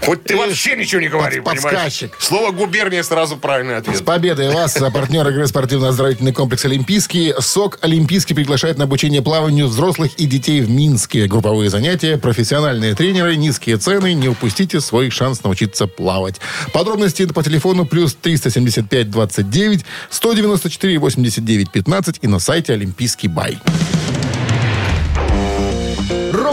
Хоть 0.06 0.24
ты 0.24 0.34
Ты 0.34 0.38
вообще 0.38 0.76
ничего 0.76 1.02
не 1.02 1.08
говори, 1.08 1.40
понимаешь? 1.40 1.62
подсказчик. 1.64 2.16
Слово 2.20 2.52
губерния 2.52 3.04
сразу 3.04 3.38
правильный 3.38 3.76
С 3.76 3.78
ответ. 3.80 4.06
победой 4.06 4.52
вас, 4.54 4.74
партнер 4.94 5.26
игры 5.30 5.48
спортивно-оздоровительный 5.48 6.34
комплекс 6.34 6.66
«Олимпийский». 6.66 7.34
СОК 7.40 7.80
«Олимпийский» 7.82 8.34
приглашает 8.34 8.78
на 8.78 8.84
обучение 8.84 9.22
плаванию 9.22 9.68
взрослых 9.68 10.14
и 10.16 10.26
детей 10.26 10.62
в 10.62 10.70
Минске. 10.70 11.28
Групповые 11.28 11.70
занятия, 11.70 12.18
профессиональные 12.18 12.96
тренеры, 12.96 13.38
низкие 13.38 13.78
цены. 13.78 14.14
Не 14.14 14.28
упустите 14.28 14.82
свой 14.82 15.10
шанс 15.10 15.42
научиться 15.44 15.88
плавать. 15.88 16.42
Подробности 16.74 17.26
по 17.26 17.42
телефону 17.42 17.86
плюс 17.86 18.14
375 18.14 19.10
29 19.10 19.86
194 20.10 21.00
89 21.00 21.72
15 21.72 22.20
и 22.22 22.28
на 22.28 22.40
сайте 22.40 22.74
«Олимпийский 22.74 23.30
бай». 23.30 23.58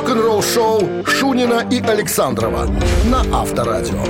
Рок-н-ролл 0.01 0.43
шоу 0.43 1.05
Шунина 1.05 1.63
и 1.71 1.79
Александрова 1.83 2.67
на 3.05 3.21
Авторадио. 3.39 4.03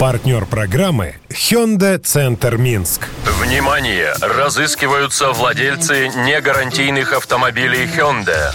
Партнер 0.00 0.44
программы 0.46 1.14
Hyundai 1.28 1.98
Центр 1.98 2.56
Минск. 2.56 3.06
Внимание! 3.40 4.14
Разыскиваются 4.20 5.30
владельцы 5.30 6.08
негарантийных 6.08 7.12
автомобилей 7.12 7.84
Hyundai. 7.84 8.52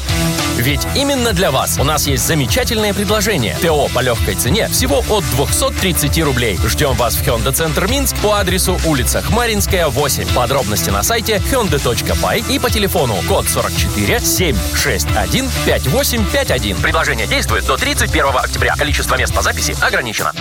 Ведь 0.63 0.88
именно 0.96 1.34
для 1.34 1.51
вас 1.51 1.77
у 1.77 1.84
нас 1.84 2.08
есть 2.08 2.25
замечательное 2.25 2.93
предложение. 2.93 3.58
ТО 3.62 3.89
по 3.93 4.00
легкой 4.00 4.36
цене 4.36 4.70
всего 4.70 5.03
от 5.10 5.25
230 5.32 6.17
рублей. 6.24 6.58
Ждем 6.65 6.93
вас 6.93 7.15
в 7.15 7.22
Hyundai 7.22 7.51
Центр 7.51 7.86
Минск 7.88 8.15
по 8.22 8.39
адресу 8.39 8.79
улица 8.86 9.22
Хмаринская, 9.22 9.89
8. 9.89 10.34
Подробности 10.34 10.89
на 10.89 11.03
сайте 11.03 11.41
hyundai.by 11.51 12.50
и 12.50 12.60
по 12.60 12.70
телефону 12.70 13.15
код 13.27 13.50
44 13.50 14.22
761 14.22 15.50
5851. 15.65 16.77
Предложение 16.77 17.27
действует 17.27 17.65
до 17.65 17.75
31 17.75 18.27
октября. 18.27 18.75
Количество 18.77 19.17
мест 19.17 19.34
по 19.34 19.41
записи 19.41 19.75
ограничено. 19.82 20.32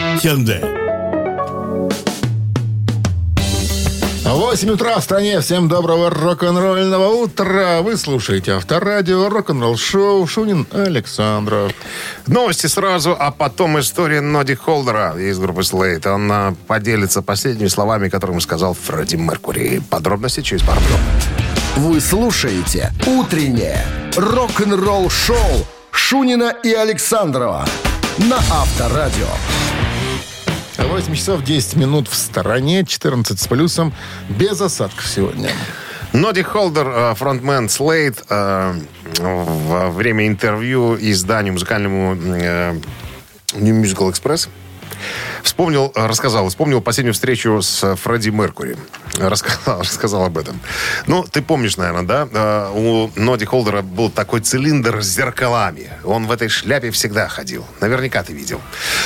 8 4.35 4.71
утра 4.71 4.99
в 4.99 5.05
стране. 5.05 5.41
Всем 5.41 5.69
доброго 5.69 6.09
рок-н-ролльного 6.09 7.09
утра. 7.09 7.83
Вы 7.83 7.99
слушаете 7.99 8.53
Авторадио, 8.53 9.29
рок-н-ролл 9.29 9.77
шоу 9.77 10.27
Шунин 10.27 10.67
Александров. 10.73 11.73
Новости 12.27 12.67
сразу, 12.67 13.15
а 13.19 13.31
потом 13.31 13.79
история 13.79 14.23
Ноди 14.23 14.55
Холдера 14.55 15.15
из 15.19 15.39
группы 15.39 15.63
Слейт. 15.63 16.07
Он 16.07 16.57
поделится 16.67 17.21
последними 17.21 17.69
словами, 17.69 18.09
которые 18.09 18.33
ему 18.33 18.41
сказал 18.41 18.75
Фредди 18.75 19.17
Меркури. 19.17 19.83
Подробности 19.91 20.41
через 20.41 20.63
пару 20.63 20.81
минут. 20.81 21.01
Вы 21.77 22.01
слушаете 22.01 22.91
«Утреннее 23.07 23.85
рок-н-ролл-шоу» 24.17 25.67
Шунина 25.91 26.55
и 26.63 26.73
Александрова 26.73 27.67
на 28.17 28.37
Авторадио. 28.37 29.29
8 30.87 31.15
часов 31.15 31.45
10 31.45 31.77
минут 31.77 32.09
в 32.09 32.15
стороне, 32.15 32.85
14 32.85 33.41
с 33.41 33.47
плюсом, 33.47 33.93
без 34.29 34.61
осадков 34.61 35.07
сегодня. 35.07 35.51
Ноди 36.13 36.43
Холдер, 36.43 36.87
э, 36.89 37.15
фронтмен 37.15 37.69
Слейт, 37.69 38.23
э, 38.29 38.75
во 39.19 39.91
время 39.91 40.27
интервью 40.27 40.97
изданию 41.01 41.55
музыкальному 41.55 42.15
э, 42.15 42.75
New 43.55 43.83
Musical 43.83 44.11
Express 44.13 44.49
вспомнил, 45.43 45.93
э, 45.95 46.07
рассказал, 46.07 46.49
вспомнил 46.49 46.81
последнюю 46.81 47.15
встречу 47.15 47.61
с 47.63 47.97
Фредди 47.97 48.31
Меркури. 48.31 48.77
Рассказал, 49.19 49.81
рассказал 49.83 50.25
об 50.25 50.39
этом. 50.39 50.61
Ну, 51.07 51.25
ты 51.25 51.43
помнишь, 51.43 51.77
наверное, 51.77 52.03
да? 52.03 52.29
Э, 52.33 52.73
У 52.75 53.11
Ноди 53.17 53.45
Холдера 53.45 53.83
был 53.83 54.11
такой 54.11 54.41
цилиндр 54.41 55.03
с 55.03 55.07
зеркалами. 55.07 55.91
Он 56.05 56.27
в 56.27 56.33
этой 56.33 56.49
шляпе 56.49 56.91
всегда 56.91 57.29
ходил. 57.29 57.65
Наверняка 57.81 58.23
ты 58.23 58.33
видел. 58.33 58.61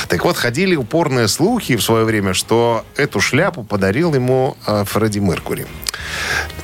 Так 0.07 0.23
вот, 0.23 0.37
ходили 0.37 0.75
упорные 0.75 1.27
слухи 1.27 1.75
в 1.75 1.81
свое 1.83 2.05
время, 2.05 2.33
что 2.33 2.85
эту 2.95 3.19
шляпу 3.19 3.63
подарил 3.63 4.13
ему 4.13 4.57
э, 4.65 4.83
Фредди 4.85 5.19
Меркури. 5.19 5.67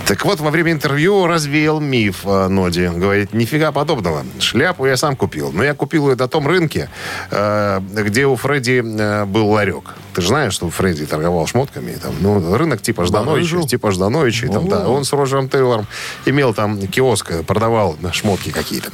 Так 0.05 0.25
вот, 0.25 0.39
во 0.39 0.51
время 0.51 0.71
интервью 0.71 1.27
развеял 1.27 1.79
миф 1.79 2.21
э, 2.25 2.47
Ноди. 2.47 2.87
Говорит, 2.87 3.33
нифига 3.33 3.71
подобного. 3.71 4.25
Шляпу 4.39 4.85
я 4.85 4.97
сам 4.97 5.15
купил. 5.15 5.51
Но 5.51 5.63
я 5.63 5.73
купил 5.73 6.09
ее 6.09 6.15
на 6.15 6.27
том 6.27 6.47
рынке, 6.47 6.89
э, 7.31 7.79
где 7.79 8.25
у 8.25 8.35
Фредди 8.35 8.83
э, 8.83 9.25
был 9.25 9.49
ларек. 9.49 9.95
Ты 10.13 10.21
же 10.21 10.27
знаешь, 10.27 10.53
что 10.53 10.69
Фредди 10.69 11.05
торговал 11.05 11.47
шмотками. 11.47 11.93
Там, 11.93 12.13
ну, 12.19 12.55
рынок 12.55 12.81
типа 12.81 13.05
Ждановича, 13.05 13.31
Барыжил. 13.31 13.67
типа 13.67 13.91
Ждановича. 13.91 14.47
Там, 14.47 14.67
да, 14.67 14.87
он 14.87 15.05
с 15.05 15.13
Роджером 15.13 15.47
Тейлором 15.49 15.87
имел 16.25 16.53
там 16.53 16.85
киоск, 16.87 17.43
продавал 17.45 17.97
шмотки 18.11 18.51
какие-то. 18.51 18.91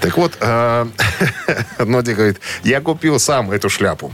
Так 0.00 0.16
вот, 0.16 0.32
Ноди 1.78 2.14
говорит, 2.14 2.40
я 2.64 2.80
купил 2.80 3.18
сам 3.18 3.50
эту 3.50 3.68
шляпу. 3.68 4.12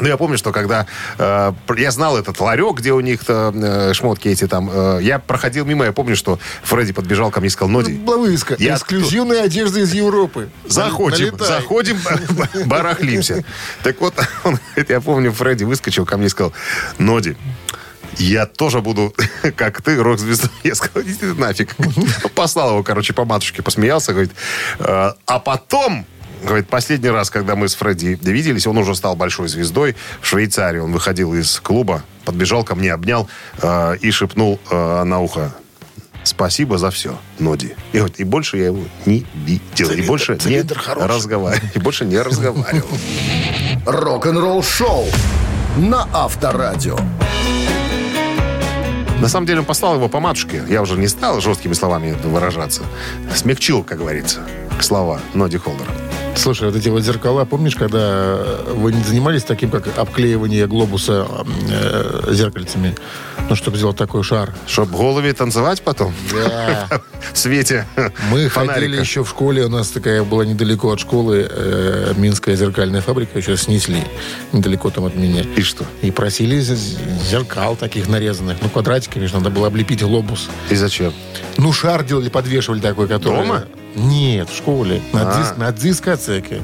Ну, 0.00 0.08
я 0.08 0.16
помню, 0.16 0.38
что 0.38 0.52
когда 0.52 0.86
э, 1.18 1.52
я 1.76 1.90
знал 1.90 2.16
этот 2.16 2.40
ларек, 2.40 2.78
где 2.78 2.92
у 2.92 3.00
них-то 3.00 3.52
э, 3.54 3.92
шмотки 3.94 4.28
эти 4.28 4.46
там, 4.46 4.70
э, 4.72 4.98
я 5.02 5.18
проходил 5.18 5.64
мимо, 5.64 5.84
я 5.84 5.92
помню, 5.92 6.16
что 6.16 6.38
Фредди 6.62 6.92
подбежал 6.92 7.30
ко 7.30 7.40
мне 7.40 7.48
и 7.48 7.50
сказал, 7.50 7.68
Ноди, 7.68 7.92
Блавыска. 7.94 8.56
Я 8.58 8.74
Эксклюзивная 8.74 9.42
одежда 9.44 9.80
из 9.80 9.92
Европы. 9.92 10.48
заходим, 10.66 11.26
Налетай. 11.36 11.48
заходим, 11.48 11.98
барахлимся. 12.66 13.44
Так 13.82 14.00
вот, 14.00 14.14
он, 14.44 14.58
я 14.88 15.00
помню, 15.00 15.32
Фредди 15.32 15.64
выскочил 15.64 16.06
ко 16.06 16.16
мне 16.16 16.26
и 16.26 16.30
сказал, 16.30 16.52
Ноди, 16.98 17.36
я 18.16 18.46
тоже 18.46 18.80
буду, 18.80 19.14
как 19.56 19.82
ты, 19.82 19.96
рок-звездой. 19.96 20.50
Я 20.64 20.74
сказал, 20.74 21.02
иди 21.02 21.14
ты 21.14 21.34
нафиг. 21.34 21.76
Послал 22.34 22.70
его, 22.70 22.82
короче, 22.82 23.12
по 23.12 23.24
матушке, 23.24 23.62
посмеялся, 23.62 24.12
говорит. 24.12 24.32
«Э, 24.78 25.12
А 25.26 25.38
потом, 25.38 26.06
говорит, 26.42 26.68
последний 26.68 27.10
раз, 27.10 27.30
когда 27.30 27.56
мы 27.56 27.68
с 27.68 27.74
Фредди 27.74 28.18
виделись, 28.22 28.66
он 28.66 28.78
уже 28.78 28.94
стал 28.94 29.16
большой 29.16 29.48
звездой 29.48 29.96
в 30.20 30.26
Швейцарии. 30.26 30.78
Он 30.78 30.92
выходил 30.92 31.34
из 31.34 31.60
клуба, 31.60 32.02
подбежал 32.24 32.64
ко 32.64 32.74
мне, 32.74 32.92
обнял 32.92 33.28
э, 33.62 33.96
и 34.00 34.10
шепнул 34.10 34.58
э, 34.70 35.04
на 35.04 35.20
ухо, 35.20 35.52
Спасибо 36.22 36.76
за 36.78 36.90
все, 36.90 37.18
Ноди. 37.38 37.74
И, 37.92 37.98
говорит, 37.98 38.20
и 38.20 38.24
больше 38.24 38.58
я 38.58 38.66
его 38.66 38.84
не 39.06 39.26
видел. 39.34 39.90
и 39.90 40.02
больше 40.02 40.38
не 40.44 40.62
разговаривал. 40.62 41.68
И 41.74 41.78
больше 41.78 42.04
не 42.04 42.18
разговаривал. 42.18 42.88
Рок-н-ролл 43.86 44.62
шоу 44.62 45.06
на 45.76 46.06
Авторадио. 46.12 46.98
На 49.20 49.28
самом 49.28 49.46
деле 49.46 49.60
он 49.60 49.66
послал 49.66 49.96
его 49.96 50.08
по 50.08 50.20
матушке. 50.20 50.62
Я 50.68 50.82
уже 50.82 50.96
не 50.96 51.08
стал 51.08 51.40
жесткими 51.40 51.72
словами 51.74 52.12
выражаться. 52.24 52.82
Смягчил, 53.34 53.82
как 53.82 53.98
говорится, 53.98 54.40
слова 54.80 55.20
Ноди 55.34 55.58
Холдера. 55.58 56.09
Слушай, 56.36 56.68
вот 56.68 56.76
эти 56.76 56.88
вот 56.88 57.02
зеркала, 57.02 57.44
помнишь, 57.44 57.76
когда 57.76 58.38
вы 58.68 58.92
не 58.92 59.02
занимались 59.02 59.44
таким, 59.44 59.70
как 59.70 59.98
обклеивание 59.98 60.66
глобуса 60.66 61.26
э, 61.68 62.32
зеркальцами? 62.32 62.94
Ну, 63.50 63.56
чтобы 63.56 63.76
сделать 63.78 63.96
такой 63.96 64.22
шар. 64.22 64.54
Чтоб 64.68 64.88
в 64.88 64.96
голове 64.96 65.32
танцевать 65.32 65.82
потом 65.82 66.14
Да. 66.32 66.88
в 67.32 67.36
свете 67.36 67.84
Мы 68.30 68.48
ходили 68.48 68.96
еще 68.96 69.24
в 69.24 69.28
школе, 69.28 69.64
у 69.64 69.68
нас 69.68 69.88
такая 69.88 70.22
была 70.22 70.44
недалеко 70.44 70.92
от 70.92 71.00
школы, 71.00 71.48
э, 71.50 72.12
Минская 72.16 72.54
зеркальная 72.54 73.00
фабрика, 73.00 73.38
еще 73.38 73.56
снесли, 73.56 74.04
недалеко 74.52 74.90
там 74.90 75.04
от 75.04 75.16
меня. 75.16 75.42
И 75.56 75.62
что? 75.62 75.84
И 76.00 76.12
просили 76.12 76.60
зеркал 76.60 77.74
таких 77.74 78.08
нарезанных, 78.08 78.58
ну, 78.62 78.68
квадратиками, 78.68 79.26
же 79.26 79.34
надо 79.34 79.50
было 79.50 79.66
облепить 79.66 80.00
глобус. 80.00 80.48
И 80.70 80.76
зачем? 80.76 81.12
Ну, 81.56 81.72
шар 81.72 82.04
делали, 82.04 82.28
подвешивали 82.28 82.78
такой, 82.78 83.08
который... 83.08 83.36
Дома? 83.36 83.64
Нет, 83.96 84.48
в 84.48 84.56
школе. 84.56 85.02
На, 85.12 85.22
А. 85.22 85.54
на 85.56 85.72
дискотеке. 85.72 86.62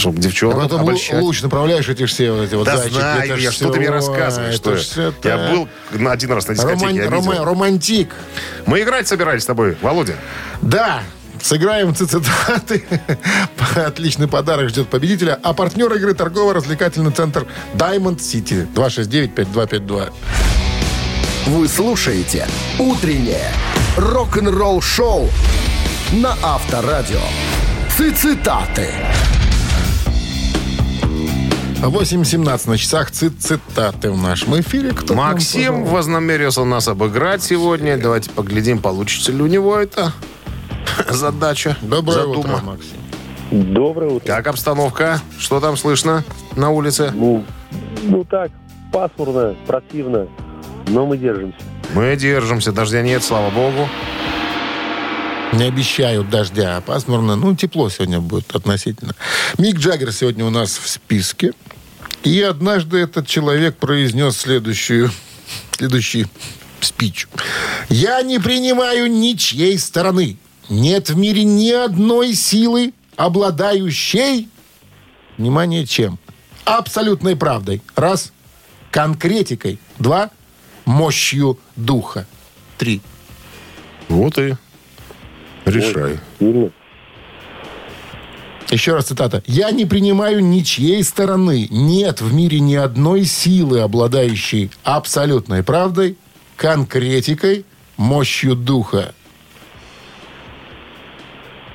Чтобы 0.00 0.18
А 0.18 0.22
девчонок 0.22 0.62
потом 0.62 0.80
лу- 0.80 0.82
обольщать. 0.84 1.20
луч 1.22 1.42
направляешь 1.42 1.88
эти 1.88 2.06
все 2.06 2.32
вот 2.32 2.42
эти 2.44 2.54
вот 2.54 2.64
Да 2.66 2.76
зайчики. 2.78 2.94
знаю 2.98 3.22
Это 3.24 3.34
я, 3.40 3.52
что 3.52 3.66
ты 3.66 3.70
всё, 3.72 3.80
мне 3.80 3.90
рассказываешь. 3.90 4.54
это 4.54 4.76
Что 4.78 5.02
ж 5.10 5.12
я? 5.24 5.36
был 5.52 5.68
на 5.92 6.12
один 6.12 6.32
раз 6.32 6.48
на 6.48 6.54
дискотеке, 6.54 6.80
Роман- 6.86 6.94
я 6.96 7.04
рома- 7.06 7.30
видел. 7.32 7.44
романтик. 7.44 8.14
Мы 8.66 8.80
играть 8.82 9.06
собирались 9.08 9.42
с 9.42 9.46
тобой, 9.46 9.76
Володя. 9.82 10.16
Да, 10.62 11.02
сыграем 11.42 11.94
цитаты. 11.94 12.84
Отличный 13.76 14.26
подарок 14.28 14.70
ждет 14.70 14.88
победителя. 14.88 15.38
А 15.42 15.52
партнер 15.52 15.92
игры 15.94 16.14
торгово-развлекательный 16.14 17.12
центр 17.12 17.46
Diamond 17.74 18.18
City. 18.18 18.66
269-5252. 18.74 20.10
Вы 21.46 21.68
слушаете 21.68 22.46
«Утреннее 22.78 23.50
рок-н-ролл 23.96 24.80
шоу» 24.80 25.28
на 26.12 26.36
Авторадио. 26.42 27.20
Цитаты. 28.16 28.88
8.17 31.82 32.68
на 32.68 32.76
часах 32.78 33.10
цит 33.10 33.40
цитаты 33.40 34.10
в 34.10 34.16
нашем 34.22 34.60
эфире. 34.60 34.90
Кто 34.92 35.14
нам, 35.14 35.32
Максим 35.32 35.66
пожалуйста? 35.66 35.94
вознамерился 35.94 36.64
нас 36.64 36.88
обыграть 36.88 37.42
сегодня. 37.42 37.96
Давайте 37.96 38.30
поглядим, 38.30 38.78
получится 38.80 39.32
ли 39.32 39.42
у 39.42 39.46
него 39.46 39.76
это 39.78 40.12
задача. 41.08 41.76
Доброе 41.80 42.18
задума. 42.26 42.38
утро, 42.38 42.60
Максим. 42.62 43.72
Доброе 43.74 44.10
утро. 44.10 44.26
Как 44.26 44.46
обстановка? 44.46 45.20
Что 45.38 45.58
там 45.60 45.76
слышно 45.76 46.22
на 46.54 46.70
улице? 46.70 47.12
Ну, 47.14 47.44
ну 48.02 48.24
так, 48.24 48.50
пасмурно, 48.92 49.56
противно, 49.66 50.28
но 50.88 51.06
мы 51.06 51.16
держимся. 51.16 51.58
Мы 51.94 52.14
держимся, 52.16 52.72
дождя 52.72 53.02
нет, 53.02 53.24
слава 53.24 53.50
богу. 53.50 53.88
Не 55.52 55.64
обещают 55.64 56.30
дождя, 56.30 56.76
а 56.76 56.80
пасмурно. 56.80 57.34
Ну, 57.34 57.56
тепло 57.56 57.88
сегодня 57.88 58.20
будет 58.20 58.54
относительно. 58.54 59.14
Мик 59.58 59.78
Джаггер 59.78 60.12
сегодня 60.12 60.44
у 60.44 60.50
нас 60.50 60.78
в 60.78 60.88
списке. 60.88 61.52
И 62.22 62.40
однажды 62.42 62.98
этот 62.98 63.26
человек 63.26 63.76
произнес 63.76 64.36
следующую, 64.36 65.10
следующий 65.72 66.26
спич. 66.80 67.28
«Я 67.88 68.22
не 68.22 68.38
принимаю 68.38 69.10
ничьей 69.10 69.78
стороны. 69.78 70.36
Нет 70.68 71.10
в 71.10 71.16
мире 71.16 71.44
ни 71.44 71.70
одной 71.70 72.34
силы, 72.34 72.92
обладающей, 73.16 74.48
внимание, 75.36 75.86
чем? 75.86 76.18
Абсолютной 76.64 77.36
правдой. 77.36 77.82
Раз. 77.96 78.32
Конкретикой. 78.90 79.78
Два. 79.98 80.30
Мощью 80.84 81.58
духа. 81.76 82.26
Три. 82.78 83.00
Вот 84.08 84.38
и 84.38 84.56
решай. 85.64 86.20
Сильно. 86.38 86.70
Еще 88.70 88.94
раз 88.94 89.06
цитата. 89.06 89.42
«Я 89.46 89.70
не 89.72 89.84
принимаю 89.84 90.40
ничьей 90.44 91.02
стороны. 91.02 91.66
Нет 91.70 92.20
в 92.20 92.32
мире 92.32 92.60
ни 92.60 92.76
одной 92.76 93.24
силы, 93.24 93.80
обладающей 93.80 94.70
абсолютной 94.84 95.64
правдой, 95.64 96.16
конкретикой, 96.56 97.64
мощью 97.96 98.54
духа». 98.54 99.12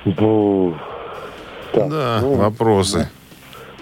Бу. 0.05 0.75
Так, 1.73 1.89
Да, 1.89 2.19
ну, 2.21 2.35
вопросы. 2.35 3.09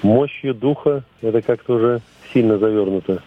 Мощью 0.02 0.56
духа 0.56 1.04
это 1.22 1.42
как-то 1.42 1.74
уже 1.74 2.02
сильно 2.34 2.58
завернуто. 2.58 3.22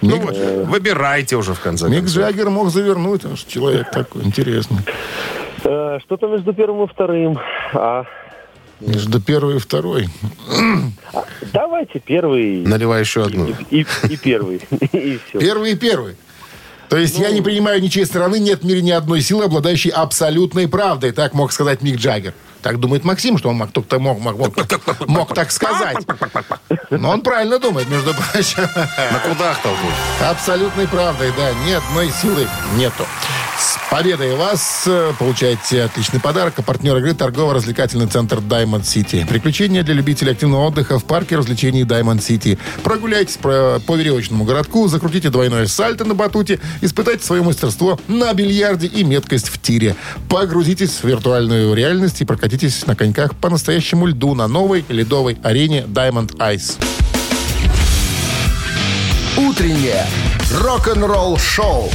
Ну, 0.00 0.16
Мик, 0.16 0.24
вы- 0.24 0.64
выбирайте 0.64 1.36
уже, 1.36 1.52
в 1.52 1.60
конце 1.60 1.88
Мик 1.88 2.00
концов. 2.00 2.22
Джаггер 2.22 2.48
мог 2.48 2.70
завернуть, 2.70 3.24
он 3.24 3.36
же 3.36 3.44
человек 3.46 3.90
такой 3.90 4.22
интересный. 4.24 4.78
Э, 5.62 5.98
что-то 6.00 6.26
между 6.26 6.54
первым 6.54 6.84
и 6.84 6.86
вторым. 6.86 7.38
А, 7.74 8.04
Между 8.80 9.20
первой 9.20 9.56
и 9.56 9.58
второй. 9.58 10.08
давайте 11.52 11.98
первый 12.00 12.62
Наливай 12.62 13.00
еще 13.00 13.24
одну. 13.24 13.54
и, 13.70 13.86
и 14.08 14.16
первый. 14.16 14.60
И 14.92 15.18
все. 15.28 15.38
Первый 15.38 15.72
и 15.72 15.74
первый. 15.74 16.16
То 16.88 16.96
есть 16.96 17.18
я 17.18 17.30
не 17.30 17.40
принимаю 17.40 17.80
ничьей 17.80 18.04
стороны, 18.04 18.40
нет 18.40 18.62
в 18.62 18.66
мире 18.66 18.82
ни 18.82 18.90
одной 18.90 19.20
силы, 19.20 19.44
обладающей 19.44 19.90
абсолютной 19.90 20.66
правдой. 20.66 21.12
Так 21.12 21.34
мог 21.34 21.52
сказать 21.52 21.82
Мик 21.82 21.96
Джаггер. 21.96 22.34
Так 22.62 22.80
думает 22.80 23.04
Максим, 23.04 23.38
что 23.38 23.48
он 23.48 23.56
мог, 23.56 23.70
кто-то 23.70 24.00
мог, 24.00 24.18
мог, 24.18 24.36
мог, 24.36 25.08
мог 25.08 25.34
так 25.34 25.50
сказать. 25.52 25.98
Но 26.90 27.10
он 27.10 27.22
правильно 27.22 27.58
думает, 27.58 27.88
между 27.88 28.12
прочим. 28.12 28.62
На 28.74 29.18
кудах 29.20 29.62
толкнуть. 29.62 29.94
Абсолютной 30.20 30.88
правдой, 30.88 31.32
да. 31.36 31.52
Ни 31.64 31.72
одной 31.72 32.10
силы 32.10 32.46
нету. 32.76 33.06
С 33.60 33.78
победой 33.90 34.34
вас 34.36 34.88
получаете 35.18 35.82
отличный 35.82 36.18
подарок. 36.18 36.54
А 36.56 36.62
партнер 36.62 36.96
игры 36.96 37.12
торгово-развлекательный 37.12 38.06
центр 38.06 38.38
Diamond 38.38 38.82
City. 38.82 39.26
Приключения 39.26 39.82
для 39.82 39.92
любителей 39.94 40.32
активного 40.32 40.68
отдыха 40.68 40.98
в 40.98 41.04
парке 41.04 41.36
развлечений 41.36 41.82
Diamond 41.82 42.20
City. 42.20 42.58
Прогуляйтесь 42.82 43.36
про- 43.36 43.78
по 43.80 43.96
веревочному 43.96 44.44
городку, 44.44 44.88
закрутите 44.88 45.28
двойное 45.28 45.66
сальто 45.66 46.04
на 46.04 46.14
батуте, 46.14 46.58
испытайте 46.80 47.22
свое 47.24 47.42
мастерство 47.42 48.00
на 48.08 48.32
бильярде 48.32 48.86
и 48.86 49.04
меткость 49.04 49.48
в 49.48 49.60
тире. 49.60 49.94
Погрузитесь 50.30 50.92
в 51.02 51.04
виртуальную 51.04 51.74
реальность 51.74 52.22
и 52.22 52.24
прокатитесь 52.24 52.86
на 52.86 52.96
коньках 52.96 53.36
по 53.36 53.50
настоящему 53.50 54.06
льду 54.06 54.34
на 54.34 54.48
новой 54.48 54.86
ледовой 54.88 55.38
арене 55.42 55.84
Diamond 55.86 56.36
Ice. 56.38 56.78
Утреннее 59.36 60.06
рок-н-ролл-шоу 60.58 61.90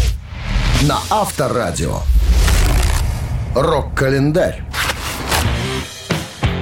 на 0.84 1.00
Авторадио. 1.10 2.02
Рок-календарь. 3.56 4.62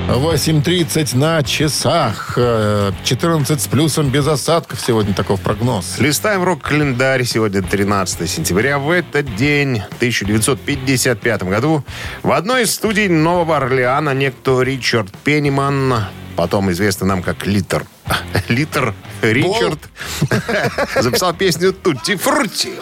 8.30 0.08 1.17
на 1.17 1.41
часах. 1.43 2.34
Э, 2.36 2.91
14 3.04 3.60
с 3.62 3.67
плюсом 3.67 4.10
без 4.10 4.28
осадков. 4.28 4.80
Сегодня 4.80 5.13
такой 5.13 5.38
прогноз. 5.38 5.97
Листаем 5.97 6.43
рок-календарь. 6.43 7.23
Сегодня 7.23 7.63
13 7.63 8.30
сентября. 8.30 8.78
В 8.78 8.91
этот 8.91 9.36
день, 9.36 9.82
в 9.91 9.95
1955 9.95 11.43
году, 11.43 11.84
в 12.21 12.32
одной 12.32 12.63
из 12.63 12.73
студий 12.73 13.08
Нового 13.08 13.58
Орлеана 13.58 14.13
некто 14.13 14.62
Ричард 14.62 15.12
Пенниман, 15.23 16.06
потом 16.36 16.71
известный 16.71 17.08
нам 17.08 17.23
как 17.23 17.47
Литер, 17.47 17.86
Литер 18.50 18.94
Ричард, 19.22 19.80
записал 20.96 21.34
песню 21.34 21.74
«Тутти 21.74 22.16
Фрутти». 22.16 22.74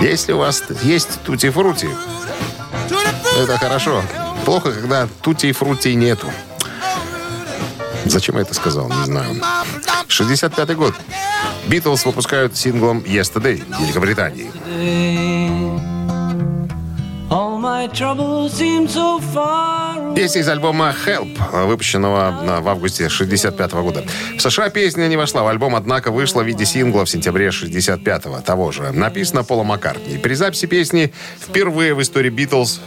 Если 0.00 0.32
у 0.32 0.38
вас 0.38 0.62
есть 0.82 1.20
Тутти 1.22 1.50
Фрути, 1.50 1.88
это 3.38 3.58
хорошо. 3.58 4.02
Плохо, 4.44 4.72
когда 4.72 5.06
Тутти 5.22 5.52
Фрути 5.52 5.94
нету. 5.94 6.32
Зачем 8.06 8.36
я 8.36 8.42
это 8.42 8.54
сказал, 8.54 8.88
не 8.88 9.04
знаю. 9.04 9.36
65-й 10.08 10.74
год. 10.74 10.94
Битлз 11.66 12.04
выпускают 12.04 12.56
синглом 12.56 12.98
«Yesterday» 13.00 13.62
в 13.62 13.80
Великобритании. 13.82 14.50
Песня 20.14 20.42
из 20.42 20.48
альбома 20.48 20.94
«Help», 21.06 21.66
выпущенного 21.66 22.60
в 22.60 22.68
августе 22.68 23.08
65 23.08 23.72
года. 23.72 24.04
В 24.36 24.40
США 24.40 24.68
песня 24.68 25.06
не 25.06 25.16
вошла 25.16 25.42
в 25.42 25.46
альбом, 25.46 25.74
однако 25.74 26.10
вышла 26.10 26.42
в 26.42 26.46
виде 26.46 26.64
сингла 26.66 27.04
в 27.04 27.10
сентябре 27.10 27.48
65-го, 27.48 28.40
того 28.40 28.70
же. 28.72 28.90
Написано 28.92 29.44
Пола 29.44 29.62
Маккартни. 29.62 30.18
При 30.18 30.34
записи 30.34 30.66
песни 30.66 31.12
впервые 31.40 31.94
в 31.94 32.02
истории 32.02 32.30
«Битлз» 32.30 32.80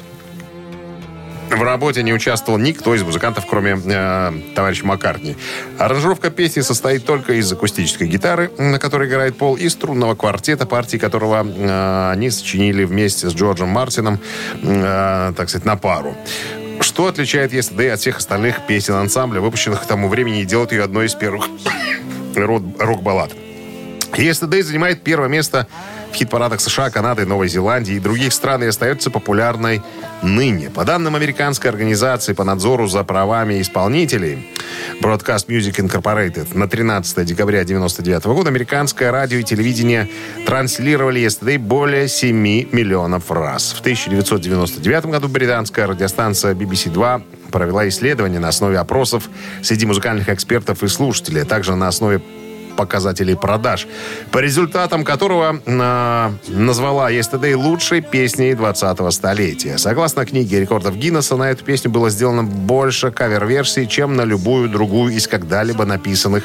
В 1.55 1.61
работе 1.61 2.01
не 2.01 2.13
участвовал 2.13 2.57
никто 2.57 2.95
из 2.95 3.03
музыкантов, 3.03 3.45
кроме 3.45 3.77
э, 3.85 4.31
товарища 4.55 4.87
Маккартни. 4.87 5.37
Аранжировка 5.77 6.31
песни 6.31 6.61
состоит 6.61 7.05
только 7.05 7.33
из 7.33 7.51
акустической 7.51 8.07
гитары, 8.07 8.51
на 8.57 8.79
которой 8.79 9.07
играет 9.07 9.37
Пол, 9.37 9.55
и 9.55 9.69
струнного 9.69 10.15
квартета, 10.15 10.65
партии 10.65 10.97
которого 10.97 11.45
э, 11.45 12.11
они 12.11 12.31
сочинили 12.31 12.83
вместе 12.85 13.29
с 13.29 13.33
Джорджем 13.35 13.69
Мартином, 13.69 14.19
э, 14.63 15.33
так 15.37 15.49
сказать, 15.49 15.65
на 15.65 15.75
пару. 15.75 16.15
Что 16.79 17.05
отличает 17.05 17.53
Yesterday 17.53 17.91
от 17.91 17.99
всех 17.99 18.17
остальных 18.17 18.65
песен 18.65 18.95
ансамбля, 18.95 19.39
выпущенных 19.39 19.83
к 19.83 19.85
тому 19.85 20.09
времени, 20.09 20.41
и 20.41 20.45
делает 20.45 20.71
ее 20.71 20.83
одной 20.83 21.05
из 21.05 21.13
первых 21.13 21.47
рок- 22.35 22.63
рок-баллад? 22.79 23.31
Yesterday 24.17 24.61
занимает 24.61 25.01
первое 25.01 25.27
место 25.27 25.67
в 26.11 26.15
хит-парадах 26.15 26.61
США, 26.61 26.91
Канады, 26.91 27.25
Новой 27.25 27.47
Зеландии 27.47 27.95
и 27.95 27.99
других 27.99 28.33
стран 28.33 28.63
и 28.63 28.67
остается 28.67 29.09
популярной 29.09 29.81
ныне. 30.21 30.69
По 30.69 30.85
данным 30.85 31.15
американской 31.15 31.71
организации 31.71 32.33
по 32.33 32.43
надзору 32.43 32.87
за 32.87 33.03
правами 33.03 33.59
исполнителей 33.61 34.47
Broadcast 35.01 35.47
Music 35.47 35.77
Incorporated 35.77 36.55
на 36.55 36.67
13 36.67 37.25
декабря 37.25 37.61
1999 37.61 38.25
года 38.25 38.49
американское 38.49 39.11
радио 39.11 39.39
и 39.39 39.43
телевидение 39.43 40.07
транслировали 40.45 41.21
Yesterday 41.21 41.57
более 41.57 42.07
7 42.07 42.35
миллионов 42.37 43.31
раз. 43.31 43.73
В 43.73 43.79
1999 43.79 45.05
году 45.07 45.27
британская 45.27 45.87
радиостанция 45.87 46.53
BBC2 46.53 47.23
провела 47.51 47.87
исследование 47.89 48.39
на 48.39 48.49
основе 48.49 48.77
опросов 48.77 49.29
среди 49.63 49.87
музыкальных 49.87 50.29
экспертов 50.29 50.83
и 50.83 50.87
слушателей, 50.87 51.41
а 51.41 51.45
также 51.45 51.75
на 51.75 51.87
основе 51.87 52.21
показателей 52.75 53.35
продаж, 53.35 53.87
по 54.31 54.39
результатам 54.39 55.03
которого 55.03 55.59
э, 55.65 56.31
назвала 56.47 57.11
Yesterday 57.11 57.55
лучшей 57.55 58.01
песней 58.01 58.53
20-го 58.53 59.11
столетия. 59.11 59.77
Согласно 59.77 60.25
книге 60.25 60.59
рекордов 60.59 60.95
Гиннесса, 60.95 61.35
на 61.35 61.51
эту 61.51 61.63
песню 61.63 61.91
было 61.91 62.09
сделано 62.09 62.43
больше 62.43 63.11
кавер-версий, 63.11 63.87
чем 63.87 64.15
на 64.15 64.23
любую 64.23 64.69
другую 64.69 65.13
из 65.13 65.27
когда-либо 65.27 65.85
написанных 65.85 66.43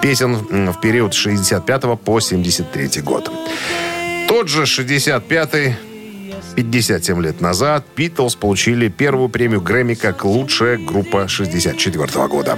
песен 0.00 0.72
в 0.72 0.80
период 0.80 1.14
с 1.14 1.16
65 1.16 1.98
по 2.00 2.20
73 2.20 3.02
год. 3.02 3.30
Тот 4.28 4.48
же 4.48 4.62
65-й 4.62 5.93
57 6.54 7.20
лет 7.22 7.40
назад 7.40 7.84
Битлз 7.96 8.36
получили 8.36 8.88
первую 8.88 9.28
премию 9.28 9.60
Грэмми 9.60 9.94
как 9.94 10.24
лучшая 10.24 10.78
группа 10.78 11.26
64 11.28 12.28
года. 12.28 12.56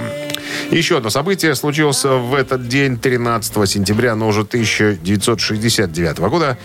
Еще 0.71 0.97
одно 0.97 1.09
событие 1.09 1.55
случилось 1.55 2.03
в 2.03 2.33
этот 2.35 2.67
день, 2.67 2.97
13 2.97 3.69
сентября, 3.69 4.15
но 4.15 4.27
уже 4.27 4.41
1969 4.41 6.17
года. 6.19 6.57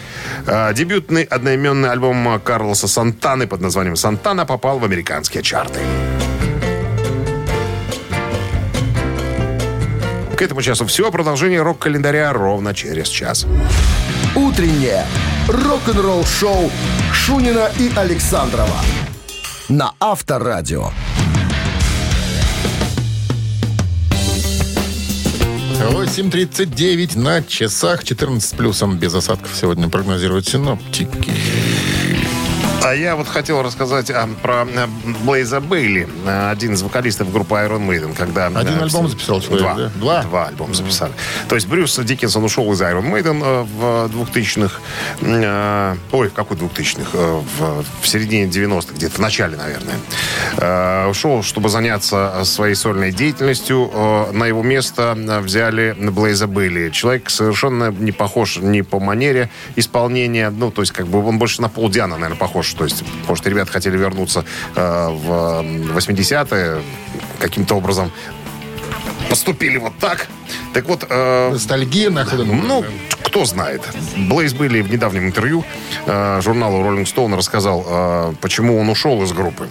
А, 0.47 0.73
Дебютный 0.73 1.23
одноименный 1.23 1.90
альбом 1.90 2.40
Карлоса 2.40 2.88
Сантаны 2.88 3.47
под 3.47 3.61
названием 3.61 3.97
«Сантана» 3.97 4.45
попал 4.45 4.79
в 4.79 4.85
американские 4.85 5.42
чарты. 5.42 5.81
К 10.37 10.42
этому 10.42 10.61
часу 10.62 10.87
все. 10.87 11.11
Продолжение 11.11 11.62
рок-календаря 11.62 12.33
ровно 12.33 12.75
через 12.75 13.09
час. 13.09 13.47
Утреннее 14.35 15.05
рок-н-ролл-шоу 15.49 16.71
Шунина 17.12 17.70
и 17.79 17.92
Александрова 17.94 18.81
на 19.68 19.92
Авторадио. 20.01 20.90
8.39 25.90 27.18
на 27.18 27.42
часах, 27.42 28.05
14 28.05 28.48
с 28.48 28.53
плюсом, 28.53 28.98
без 28.98 29.14
осадков 29.14 29.51
сегодня 29.55 29.88
прогнозируют 29.88 30.46
синоптики. 30.46 31.33
А 32.85 32.95
я 32.95 33.14
вот 33.14 33.29
хотел 33.29 33.62
рассказать 33.62 34.11
а, 34.11 34.29
про 34.42 34.62
а, 34.62 34.88
Блейза 35.25 35.61
Бейли, 35.61 36.09
а, 36.27 36.51
один 36.51 36.75
из 36.75 36.83
вокалистов 36.83 37.33
группы 37.33 37.55
Iron 37.55 37.87
Maiden, 37.87 38.14
когда... 38.16 38.47
Один 38.47 38.81
а, 38.81 38.83
альбом 38.83 39.09
записал 39.09 39.40
человек, 39.40 39.62
Два. 39.62 39.75
да? 39.75 39.90
Два? 39.95 40.23
Два 40.23 40.47
альбома 40.49 40.75
записали. 40.75 41.12
То 41.49 41.55
есть 41.55 41.68
Брюс 41.68 41.97
Диккенсон 41.97 42.42
ушел 42.42 42.73
из 42.73 42.81
Iron 42.81 43.09
Maiden 43.09 43.40
э, 43.45 43.62
в 43.62 44.11
2000-х. 44.11 44.81
э, 45.21 45.97
ой, 46.11 46.29
в 46.29 46.33
какой 46.33 46.57
2000-х? 46.57 47.11
Э, 47.12 47.40
в, 47.59 47.85
в 48.01 48.09
середине 48.09 48.47
90-х, 48.47 48.95
где-то 48.95 49.14
в 49.14 49.21
начале, 49.21 49.57
наверное. 49.57 49.97
Э, 50.57 51.07
ушел, 51.09 51.45
чтобы 51.45 51.68
заняться 51.68 52.42
своей 52.45 52.75
сольной 52.75 53.12
деятельностью. 53.12 53.90
Э, 53.95 54.33
на 54.33 54.47
его 54.47 54.64
место 54.64 55.16
э, 55.16 55.40
взяли 55.40 55.95
Блейза 55.99 56.49
Бейли. 56.49 56.90
Человек 56.90 57.31
совершенно 57.31 57.92
не 57.92 58.11
похож 58.11 58.57
ни 58.57 58.81
по 58.81 58.99
манере 58.99 59.51
исполнения, 59.77 60.51
ну, 60.51 60.73
то 60.73 60.83
есть, 60.83 60.90
как 60.90 61.07
бы 61.07 61.25
он 61.25 61.38
больше 61.38 61.62
на 61.62 61.68
Пол 61.68 61.88
Диана, 61.88 62.16
наверное, 62.16 62.38
похож. 62.38 62.71
То 62.74 62.85
есть, 62.85 63.04
может, 63.28 63.46
ребята 63.46 63.70
хотели 63.72 63.96
вернуться 63.96 64.44
э, 64.74 65.08
в 65.08 65.62
80-е 65.96 66.82
каким-то 67.38 67.74
образом 67.74 68.11
поступили 69.28 69.78
вот 69.78 69.94
так. 69.98 70.28
Так 70.74 70.87
вот... 70.87 71.06
э, 71.08 71.50
Ностальгия 71.52 72.11
нахлынула. 72.11 72.62
ну, 72.62 72.85
кто 73.22 73.46
знает. 73.46 73.82
Блейз 74.16 74.52
Билли 74.52 74.82
в 74.82 74.90
недавнем 74.90 75.26
интервью 75.26 75.64
э, 76.04 76.40
журналу 76.42 76.85
Rolling 76.85 77.04
Stone 77.04 77.35
рассказал, 77.35 77.85
э, 77.87 78.35
почему 78.42 78.78
он 78.78 78.90
ушел 78.90 79.22
из 79.22 79.32
группы. 79.32 79.68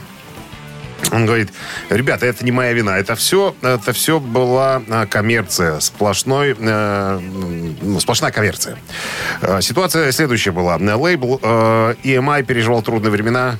Он 1.11 1.25
говорит, 1.25 1.49
ребята, 1.89 2.25
это 2.25 2.45
не 2.45 2.51
моя 2.51 2.73
вина, 2.73 2.97
это 2.97 3.15
все, 3.15 3.55
это 3.61 3.91
все 3.93 4.19
была 4.19 4.81
э, 4.87 5.05
коммерция, 5.07 5.79
сплошной, 5.79 6.55
э, 6.57 7.19
сплошная 7.99 8.31
коммерция. 8.31 8.77
Э, 9.41 9.61
Ситуация 9.61 10.11
следующая 10.11 10.51
была. 10.51 10.77
Лейбл 10.77 11.39
э, 11.41 11.95
EMI 12.03 12.43
переживал 12.43 12.81
трудные 12.81 13.11
времена, 13.11 13.57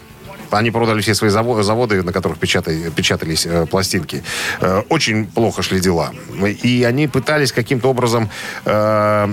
они 0.52 0.70
продали 0.70 1.00
все 1.02 1.16
свои 1.16 1.30
заво- 1.30 1.64
заводы, 1.64 2.04
на 2.04 2.12
которых 2.12 2.38
печатай- 2.38 2.92
печатались 2.92 3.46
э, 3.46 3.66
пластинки. 3.66 4.24
Э, 4.60 4.84
очень 4.90 5.26
плохо 5.26 5.62
шли 5.64 5.80
дела. 5.80 6.12
И 6.64 6.84
они 6.84 7.08
пытались 7.08 7.52
каким-то 7.52 7.90
образом 7.90 8.30
э, 8.66 9.28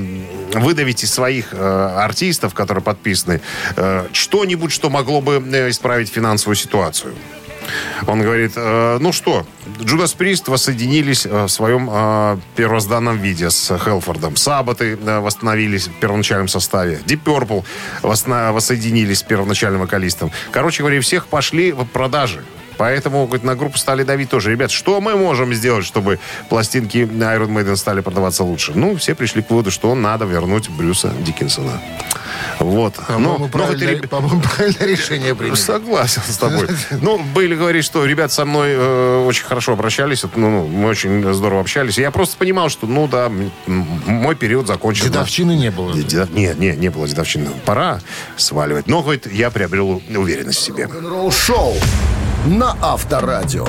выдавить 0.55 1.03
из 1.05 1.13
своих 1.13 1.49
э, 1.53 1.57
артистов, 1.97 2.55
которые 2.55 2.83
подписаны, 2.83 3.41
э, 3.77 4.07
что-нибудь, 4.13 4.73
что 4.73 4.91
могло 4.91 5.21
бы 5.21 5.39
исправить 5.71 6.09
финансовую 6.09 6.57
ситуацию. 6.57 7.15
Он 8.07 8.23
говорит, 8.23 8.53
«Э, 8.57 8.99
ну 9.01 9.13
что, 9.13 9.47
Джудас 9.83 10.15
Прист 10.15 10.49
воссоединились 10.49 11.27
э, 11.27 11.45
в 11.45 11.49
своем 11.49 11.89
э, 11.91 12.39
первозданном 12.57 13.19
виде 13.19 13.51
с 13.51 13.79
Хелфордом. 13.79 14.37
Сабаты 14.37 14.99
э, 15.01 15.21
восстановились 15.21 15.89
в 15.89 15.93
первоначальном 15.93 16.49
составе. 16.49 17.01
Deep 17.07 17.21
Purple 17.25 17.65
восна- 18.03 18.53
воссоединились 18.53 19.19
с 19.19 19.23
первоначальным 19.23 19.81
вокалистом. 19.81 20.31
Короче 20.51 20.83
говоря, 20.83 21.01
всех 21.01 21.27
пошли 21.29 21.73
в 21.73 21.85
продажи. 21.85 22.45
Поэтому 22.79 23.27
говорит, 23.27 23.45
на 23.45 23.57
группу 23.57 23.77
стали 23.77 24.05
давить 24.05 24.31
тоже. 24.31 24.53
Ребят, 24.53 24.71
что 24.71 25.01
мы 25.01 25.17
можем 25.17 25.53
сделать, 25.53 25.85
чтобы 25.85 26.21
пластинки 26.49 26.99
Iron 26.99 27.49
Maiden 27.49 27.77
стали 27.77 28.01
продаваться 28.01 28.45
лучше? 28.45 28.73
Ну, 28.75 28.97
все 28.97 29.15
пришли 29.17 29.43
к 29.43 29.51
выводу, 29.51 29.71
что 29.71 29.95
надо 29.95 30.25
вернуть 30.25 30.71
Брюса 30.71 31.13
Диккенсона. 31.27 31.83
Вот. 32.61 32.95
По-моему, 32.95 33.33
Ну, 33.33 33.39
ну, 33.41 33.49
правильное, 33.49 33.93
это 33.95 34.03
реб- 34.03 34.09
по-моему, 34.09 34.41
правильное 34.41 34.87
решение 34.87 35.35
приняли. 35.35 35.57
Согласен 35.57 36.23
с 36.27 36.37
тобой. 36.37 36.69
Ну, 37.01 37.19
Бейли 37.35 37.55
говорит, 37.55 37.85
что 37.85 38.05
ребят 38.05 38.33
со 38.33 38.45
мной 38.45 38.71
э, 38.73 39.25
очень 39.27 39.45
хорошо 39.45 39.73
обращались. 39.73 40.23
Ну, 40.23 40.31
ну, 40.51 40.67
мы 40.67 40.89
очень 40.89 41.33
здорово 41.35 41.61
общались. 41.61 41.99
Я 41.99 42.11
просто 42.11 42.37
понимал, 42.37 42.69
что, 42.69 42.87
ну 42.87 43.07
да, 43.09 43.31
мой 43.67 44.35
период 44.35 44.67
закончен. 44.67 45.07
Дедовщины 45.07 45.53
не 45.57 45.71
было. 45.71 45.93
Дедов- 45.95 46.31
Нет, 46.33 46.59
нет, 46.59 46.79
не 46.79 46.89
было 46.91 47.07
дедовщины. 47.09 47.51
Пора 47.65 48.01
сваливать. 48.37 48.87
Но, 48.87 49.03
говорит, 49.03 49.31
я 49.33 49.51
приобрел 49.51 50.03
уверенность 50.15 50.59
в 50.59 50.63
себе. 50.63 50.85
Рок-н-ролл-шоу 50.85 51.75
на 52.49 52.77
Авторадио. 52.81 53.67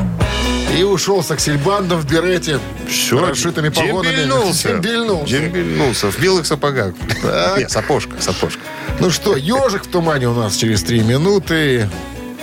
И 0.77 0.83
ушел 0.83 1.23
с 1.23 1.31
Аксельбандом 1.31 1.99
в 1.99 2.05
берете 2.09 2.59
Все, 2.87 3.17
с 3.17 3.29
расшитыми 3.29 3.69
погонами. 3.69 4.15
Дембельнулся. 4.15 4.69
Дембельнулся. 4.69 5.33
Дембельнулся. 5.39 6.11
В 6.11 6.19
белых 6.19 6.45
сапогах. 6.45 6.93
Нет, 7.57 7.69
сапожка, 7.71 8.15
сапожка. 8.21 8.61
Ну 8.99 9.09
что, 9.09 9.35
ежик 9.35 9.83
в 9.83 9.87
тумане 9.87 10.29
у 10.29 10.33
нас 10.33 10.55
через 10.55 10.83
три 10.83 11.01
минуты. 11.01 11.89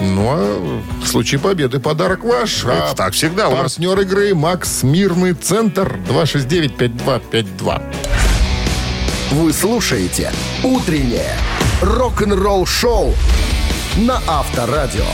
Ну, 0.00 0.28
а 0.28 0.82
в 1.02 1.06
случае 1.06 1.40
победы 1.40 1.78
подарок 1.80 2.22
ваш. 2.24 2.64
Это 2.64 2.90
А 2.90 2.94
так 2.94 3.14
всегда 3.14 3.48
у 3.48 3.52
нас. 3.52 3.60
партнер 3.74 3.98
игры 4.00 4.34
Макс 4.34 4.82
Мирный 4.82 5.32
Центр 5.32 5.98
269-5252. 6.10 7.82
Вы 9.30 9.52
слушаете 9.52 10.32
«Утреннее 10.62 11.34
рок-н-ролл-шоу» 11.80 13.14
на 13.96 14.20
Авторадио. 14.26 15.04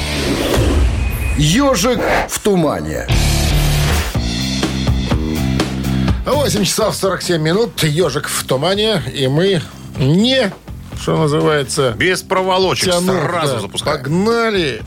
«Ежик 1.38 2.00
в 2.28 2.38
тумане». 2.40 3.06
8 6.26 6.64
часов 6.64 6.94
47 6.94 7.40
минут. 7.42 7.82
Ежик 7.82 8.28
в 8.28 8.44
тумане. 8.46 9.02
И 9.12 9.26
мы 9.26 9.60
не, 9.98 10.52
что 11.00 11.16
называется, 11.16 11.92
Без 11.96 12.22
проволочек. 12.22 12.90
тянут. 12.90 13.22
Сразу 13.22 13.54
да. 13.54 13.60
запускаем. 13.60 13.98
Погнали. 13.98 14.82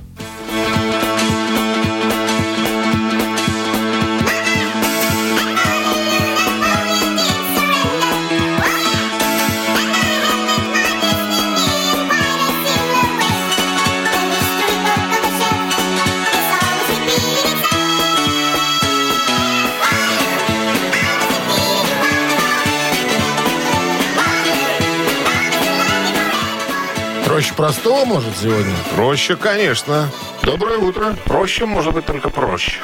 Простого, 27.55 28.05
может, 28.05 28.35
сегодня? 28.37 28.73
Проще, 28.95 29.35
конечно. 29.35 30.09
Доброе 30.43 30.77
утро. 30.77 31.15
Проще 31.25 31.65
может 31.65 31.93
быть 31.93 32.05
только 32.05 32.29
проще. 32.29 32.79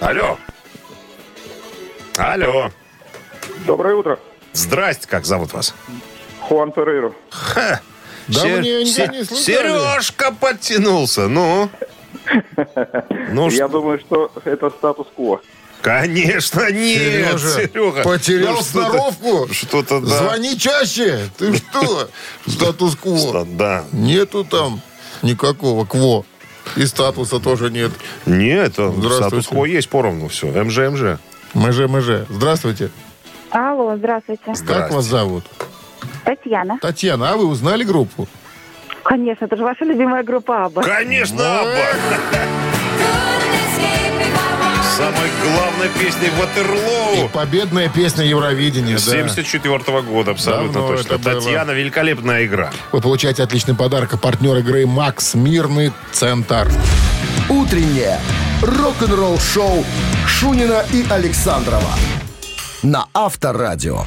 Алло. 0.00 0.38
Алло. 2.16 2.70
Доброе 3.66 3.94
утро. 3.96 4.18
Здрасте, 4.52 5.06
как 5.08 5.24
зовут 5.26 5.52
вас? 5.52 5.74
Хуан 6.40 6.72
Феррейро. 6.72 7.12
Давненько 8.28 9.06
не 9.12 9.24
слышали. 9.24 9.36
Сережка 9.36 10.32
подтянулся, 10.32 11.28
ну. 11.28 11.68
Ну, 13.30 13.48
Я 13.50 13.66
ш- 13.66 13.68
думаю, 13.68 13.98
что 14.00 14.32
это 14.44 14.70
статус-кво. 14.70 15.40
Конечно, 15.82 16.70
нет, 16.70 16.98
Сережа, 16.98 17.48
Серега. 17.50 18.02
потерял 18.02 18.56
Ну, 18.56 18.62
сноровку? 18.62 19.48
Что-то, 19.52 20.00
да. 20.00 20.06
Звони 20.18 20.58
чаще. 20.58 21.28
Ты 21.38 21.56
что? 21.56 22.08
Статус-кво. 22.46 23.44
Да. 23.44 23.84
Нету 23.92 24.44
там 24.44 24.80
никакого 25.22 25.84
кво. 25.84 26.24
И 26.76 26.84
статуса 26.86 27.38
тоже 27.38 27.70
нет. 27.70 27.92
Нет, 28.26 28.72
Здравствуйте. 28.74 29.16
статус-кво 29.16 29.64
есть 29.66 29.88
поровну 29.88 30.28
все. 30.28 30.48
МЖ, 30.48 30.78
МЖ. 30.90 31.18
МЖ, 31.54 31.78
МЖ. 31.88 32.26
Здравствуйте. 32.28 32.90
Алло, 33.50 33.96
здравствуйте. 33.96 34.52
Как 34.66 34.90
вас 34.90 35.04
зовут? 35.04 35.44
Татьяна. 36.24 36.78
Татьяна, 36.82 37.30
а 37.30 37.36
вы 37.36 37.46
узнали 37.46 37.84
группу? 37.84 38.28
Конечно, 39.04 39.44
это 39.44 39.56
же 39.56 39.62
ваша 39.62 39.84
любимая 39.84 40.24
группа 40.24 40.64
Абба. 40.64 40.82
Конечно, 40.82 41.60
Абба. 41.60 41.70
самой 44.96 45.30
главной 45.42 45.88
песней 45.90 46.30
Ватерлоу. 46.38 47.26
И 47.26 47.28
победная 47.28 47.88
песня 47.88 48.24
Евровидения, 48.24 48.94
да. 48.94 49.00
74 49.00 49.78
года, 50.02 50.30
абсолютно 50.30 50.72
Давно 50.72 50.96
точно. 50.96 51.14
это 51.14 51.18
было. 51.18 51.40
Татьяна, 51.40 51.70
великолепная 51.72 52.46
игра. 52.46 52.70
Вы 52.92 53.00
получаете 53.00 53.42
отличный 53.42 53.74
подарок. 53.74 54.18
Партнер 54.20 54.56
игры 54.56 54.86
«Макс 54.86 55.34
Мирный 55.34 55.92
Центр». 56.12 56.70
Утреннее 57.48 58.18
рок-н-ролл-шоу 58.62 59.84
Шунина 60.26 60.84
и 60.92 61.04
Александрова 61.10 61.92
на 62.82 63.06
Авторадио. 63.12 64.04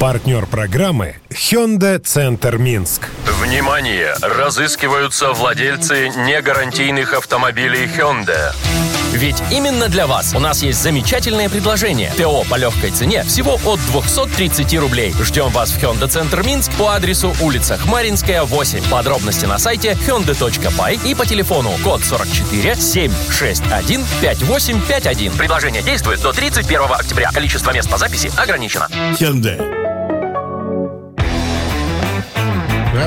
Партнер 0.00 0.46
программы 0.46 1.16
Hyundai 1.28 1.98
Центр 1.98 2.56
Минск. 2.56 3.10
Внимание! 3.26 4.14
Разыскиваются 4.22 5.34
владельцы 5.34 6.08
негарантийных 6.08 7.12
автомобилей 7.12 7.84
Hyundai. 7.84 8.54
Ведь 9.12 9.42
именно 9.50 9.88
для 9.88 10.06
вас 10.06 10.34
у 10.34 10.38
нас 10.38 10.62
есть 10.62 10.80
замечательное 10.82 11.48
предложение. 11.48 12.12
ТО 12.16 12.44
по 12.48 12.54
легкой 12.56 12.90
цене 12.90 13.24
всего 13.24 13.58
от 13.64 13.80
230 13.86 14.74
рублей. 14.78 15.14
Ждем 15.20 15.48
вас 15.48 15.72
в 15.72 15.78
Hyundai 15.78 16.08
Центр 16.08 16.42
Минск 16.42 16.72
по 16.74 16.94
адресу 16.94 17.34
улица 17.40 17.76
Хмаринская, 17.76 18.44
8. 18.44 18.88
Подробности 18.90 19.46
на 19.46 19.58
сайте 19.58 19.92
hyundai.by 19.92 21.08
и 21.08 21.14
по 21.14 21.26
телефону 21.26 21.70
код 21.82 22.02
44 22.04 22.76
761 22.76 24.04
5851. 24.20 25.32
Предложение 25.32 25.82
действует 25.82 26.20
до 26.20 26.32
31 26.32 26.82
октября. 26.90 27.30
Количество 27.32 27.72
мест 27.72 27.90
по 27.90 27.98
записи 27.98 28.30
ограничено. 28.36 28.88
А 28.90 29.99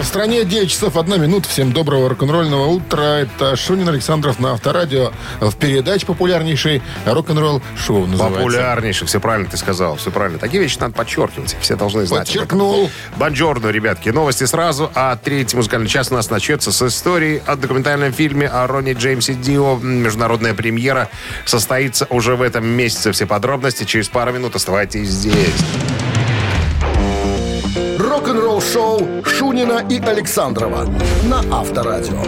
в 0.02 0.06
стране 0.06 0.44
9 0.44 0.72
часов 0.72 0.98
1 0.98 1.22
минута. 1.22 1.48
Всем 1.50 1.72
доброго 1.72 2.10
рок-н-ролльного 2.10 2.68
утра. 2.68 3.20
Это 3.20 3.56
Шунин 3.56 3.88
Александров 3.90 4.40
на 4.40 4.54
Авторадио 4.54 5.12
в 5.40 5.56
передаче 5.56 6.06
популярнейшей 6.06 6.82
рок-н-ролл 7.06 7.62
шоу 7.78 8.08
называется. 8.08 8.40
Популярнейший, 8.40 9.08
все 9.08 9.20
правильно 9.20 9.50
ты 9.50 9.58
сказал, 9.58 9.98
все 9.98 10.10
правильно. 10.10 10.40
Такие 10.40 10.64
вещи 10.64 10.78
надо 10.80 10.94
подчеркивать, 10.96 11.56
все 11.60 11.76
должны 11.76 12.06
знать. 12.06 12.28
Подчеркнул. 12.28 12.90
Бонжорно, 13.18 13.68
ребятки. 13.68 14.10
Новости 14.10 14.46
сразу, 14.46 14.92
а 14.96 15.16
третий 15.16 15.56
музыкальный 15.56 15.90
час 15.90 16.12
у 16.12 16.16
нас 16.16 16.30
начнется 16.30 16.72
с 16.72 16.82
истории 16.82 17.44
о 17.46 17.56
документальном 17.56 18.14
фильме 18.14 18.48
о 18.48 18.66
Ронни 18.68 18.94
Джеймсе 18.94 19.34
Дио. 19.34 19.78
Международная 19.78 20.54
премьера 20.54 21.10
состоится 21.46 22.08
уже 22.10 22.36
в 22.36 22.42
этом 22.42 22.66
месяце. 22.66 23.12
Все 23.12 23.26
подробности 23.26 23.84
через 23.84 24.08
пару 24.08 24.32
минут. 24.32 24.56
Оставайтесь 24.56 25.10
здесь. 25.10 26.13
Рок-н-ролл-шоу 28.34 29.24
Шунина 29.26 29.86
и 29.88 30.00
Александрова 30.00 30.90
на 31.26 31.40
Авторадио. 31.56 32.20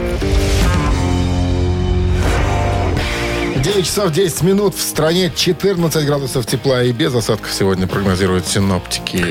9 3.56 3.84
часов 3.84 4.12
10 4.12 4.44
минут. 4.44 4.76
В 4.76 4.82
стране 4.82 5.32
14 5.36 6.06
градусов 6.06 6.46
тепла 6.46 6.84
и 6.84 6.92
без 6.92 7.16
осадков 7.16 7.52
сегодня 7.52 7.88
прогнозируют 7.88 8.46
синоптики. 8.46 9.26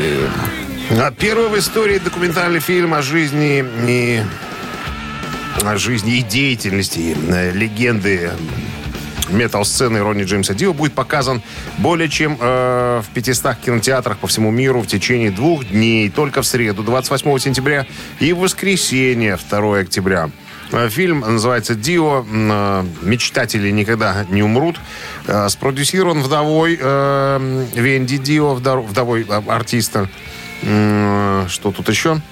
А 0.90 1.12
Первый 1.12 1.48
в 1.48 1.56
истории 1.56 1.98
документальный 1.98 2.60
фильм 2.60 2.92
о 2.94 3.02
жизни 3.02 3.64
и 3.86 4.22
о 5.62 5.76
жизни 5.76 6.16
и 6.18 6.22
деятельности 6.22 7.16
э, 7.28 7.52
легенды 7.52 8.32
метал-сцены 9.28 10.00
Ронни 10.00 10.24
Джеймса 10.24 10.54
Дио 10.54 10.72
будет 10.72 10.92
показан 10.92 11.42
более 11.78 12.08
чем 12.08 12.36
э, 12.40 13.02
в 13.04 13.14
500 13.14 13.56
кинотеатрах 13.56 14.18
по 14.18 14.26
всему 14.26 14.50
миру 14.50 14.80
в 14.80 14.86
течение 14.86 15.30
двух 15.30 15.64
дней, 15.66 16.10
только 16.10 16.42
в 16.42 16.46
среду, 16.46 16.82
28 16.82 17.38
сентября, 17.38 17.86
и 18.20 18.32
в 18.32 18.38
воскресенье, 18.38 19.38
2 19.50 19.78
октября. 19.78 20.30
Э, 20.72 20.88
Фильм 20.88 21.20
называется 21.20 21.74
«Дио. 21.74 22.24
Э, 22.28 22.84
Мечтатели 23.02 23.70
никогда 23.70 24.26
не 24.28 24.42
умрут». 24.42 24.80
Э, 25.26 25.48
Спродюсирован 25.48 26.22
вдовой 26.22 26.78
э, 26.80 27.66
Венди 27.74 28.18
Дио, 28.18 28.54
вдовой 28.54 29.26
артиста. 29.46 30.08
Что 30.62 31.72
тут 31.76 31.90
еще? 31.90 32.22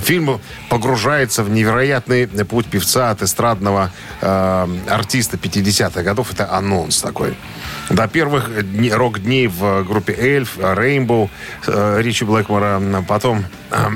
Фильм 0.00 0.40
погружается 0.68 1.42
в 1.42 1.50
невероятный 1.50 2.26
путь 2.26 2.66
певца 2.66 3.10
от 3.10 3.22
эстрадного 3.22 3.90
э, 4.20 4.68
артиста 4.88 5.36
50-х 5.36 6.02
годов. 6.02 6.32
Это 6.32 6.52
анонс 6.52 7.00
такой. 7.00 7.34
До 7.90 8.08
первых 8.08 8.50
рок-дней 8.92 9.46
в 9.46 9.84
группе 9.84 10.14
Эльф, 10.14 10.58
Рейнбоу, 10.58 11.30
э, 11.66 12.00
Ричи 12.00 12.24
Блэкмора, 12.24 12.80
потом 13.06 13.44
э, 13.70 13.88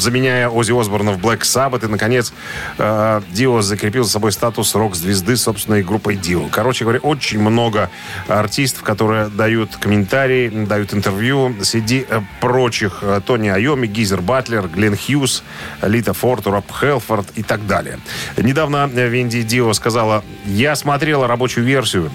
заменяя 0.00 0.48
Оззи 0.48 0.72
Осборна 0.78 1.12
в 1.12 1.18
Black 1.18 1.40
Sabbath, 1.40 1.84
и, 1.84 1.88
наконец, 1.88 2.32
э, 2.78 3.20
Дио 3.30 3.62
закрепил 3.62 4.04
за 4.04 4.10
собой 4.10 4.32
статус 4.32 4.74
рок-звезды 4.74 5.36
собственной 5.36 5.82
группой 5.82 6.16
Дио. 6.16 6.48
Короче 6.50 6.84
говоря, 6.84 7.00
очень 7.00 7.40
много 7.40 7.90
артистов, 8.28 8.82
которые 8.82 9.28
дают 9.28 9.76
комментарии, 9.76 10.48
дают 10.66 10.94
интервью 10.94 11.54
среди 11.62 12.06
э, 12.08 12.20
прочих 12.40 12.98
э, 13.02 13.20
Тони 13.24 13.48
Айоми, 13.48 13.86
Гизер 13.86 14.20
Батлер, 14.20 14.68
Глен 14.68 14.96
Хьюз, 14.96 15.42
Лита 15.82 16.12
Форд, 16.12 16.46
Роб 16.46 16.66
Хелфорд 16.70 17.26
и 17.36 17.42
так 17.42 17.66
далее. 17.66 17.98
Недавно 18.36 18.86
Венди 18.86 19.42
Дио 19.42 19.72
сказала, 19.72 20.24
я 20.44 20.76
смотрела 20.76 21.26
рабочую 21.26 21.66
версию, 21.66 22.10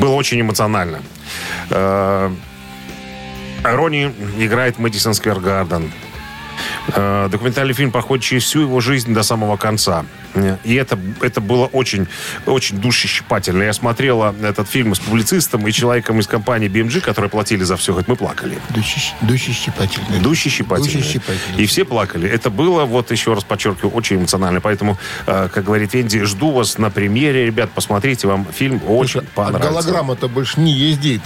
было 0.00 0.14
очень 0.14 0.40
эмоционально. 0.40 1.00
Ронни 3.64 4.12
играет 4.38 4.78
Мэдисон 4.78 5.14
Сквер 5.14 5.40
Гарден. 5.40 5.90
Э, 6.88 7.28
Документальный 7.30 7.74
фильм 7.74 7.90
проходит 7.90 8.24
через 8.24 8.44
всю 8.44 8.62
его 8.62 8.80
жизнь 8.80 9.12
до 9.14 9.22
самого 9.22 9.56
конца. 9.56 10.04
И 10.64 10.74
это, 10.74 10.98
это 11.20 11.40
было 11.40 11.66
очень, 11.66 12.06
очень 12.46 12.78
душещипательно. 12.78 13.62
Я 13.62 13.72
смотрела 13.72 14.34
этот 14.42 14.68
фильм 14.68 14.94
с 14.94 14.98
публицистом 14.98 15.66
и 15.68 15.72
человеком 15.72 16.18
из 16.20 16.26
компании 16.26 16.68
BMG, 16.68 17.00
которые 17.00 17.30
платили 17.30 17.62
за 17.64 17.76
все. 17.76 17.92
Хоть 17.94 18.08
мы 18.08 18.16
плакали. 18.16 18.58
Душещипательно. 19.22 20.20
Душещипательно. 20.20 21.56
И 21.56 21.66
все 21.66 21.84
плакали. 21.84 22.28
Это 22.28 22.50
было, 22.50 22.84
вот 22.84 23.10
еще 23.10 23.34
раз 23.34 23.44
подчеркиваю, 23.44 23.92
очень 23.94 24.16
эмоционально. 24.16 24.60
Поэтому, 24.60 24.98
э, 25.26 25.48
как 25.52 25.64
говорит 25.64 25.94
Венди, 25.94 26.22
жду 26.24 26.50
вас 26.50 26.78
на 26.78 26.90
премьере. 26.90 27.46
Ребят, 27.46 27.70
посмотрите, 27.70 28.26
вам 28.26 28.46
фильм 28.52 28.80
очень 28.88 29.20
А 29.20 29.24
понравится. 29.34 29.70
голограмма-то 29.70 30.28
больше 30.28 30.60
не 30.60 30.72
ездит. 30.72 31.20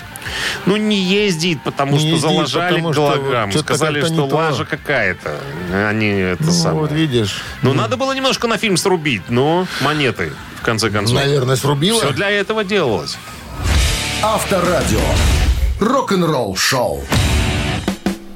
Ну, 0.66 0.76
не 0.76 1.00
ездит, 1.02 1.62
потому 1.62 1.92
Не 1.92 1.98
что 1.98 2.08
ездит, 2.08 2.22
заложали 2.22 2.74
потому 2.76 2.92
что 2.92 3.02
голограмму. 3.16 3.52
что-то 3.52 3.66
Сказали, 3.74 4.04
что 4.04 4.26
лажа 4.26 4.64
какая-то. 4.64 5.40
Они 5.88 6.08
это 6.08 6.42
Ну, 6.44 6.52
самое. 6.52 6.80
вот 6.80 6.92
видишь. 6.92 7.42
Ну, 7.62 7.72
надо 7.72 7.96
было 7.96 8.12
немножко 8.12 8.46
на 8.46 8.58
фильм 8.58 8.76
срубить, 8.76 8.97
но 9.28 9.66
монеты, 9.80 10.32
в 10.60 10.64
конце 10.64 10.90
концов. 10.90 11.16
Наверное, 11.16 11.56
срубила. 11.56 12.00
Все 12.00 12.12
для 12.12 12.30
этого 12.30 12.64
делалось. 12.64 13.16
Авторадио. 14.22 15.00
Рок-н-ролл-шоу. 15.80 17.04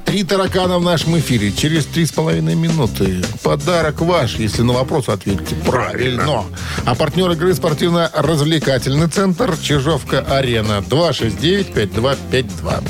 Три 0.05 0.23
таракана 0.23 0.77
в 0.77 0.83
нашем 0.83 1.17
эфире. 1.19 1.51
Через 1.51 1.85
три 1.85 2.05
с 2.05 2.11
половиной 2.11 2.55
минуты. 2.55 3.23
Подарок 3.41 3.99
ваш, 4.01 4.35
если 4.35 4.61
на 4.61 4.73
вопрос 4.73 5.09
ответите 5.09 5.55
правильно. 5.55 6.45
А 6.85 6.93
партнер 6.95 7.31
игры 7.31 7.53
спортивно-развлекательный 7.55 9.07
центр 9.07 9.57
Чижовка-Арена. 9.57 10.83
269-5252. 10.87 12.83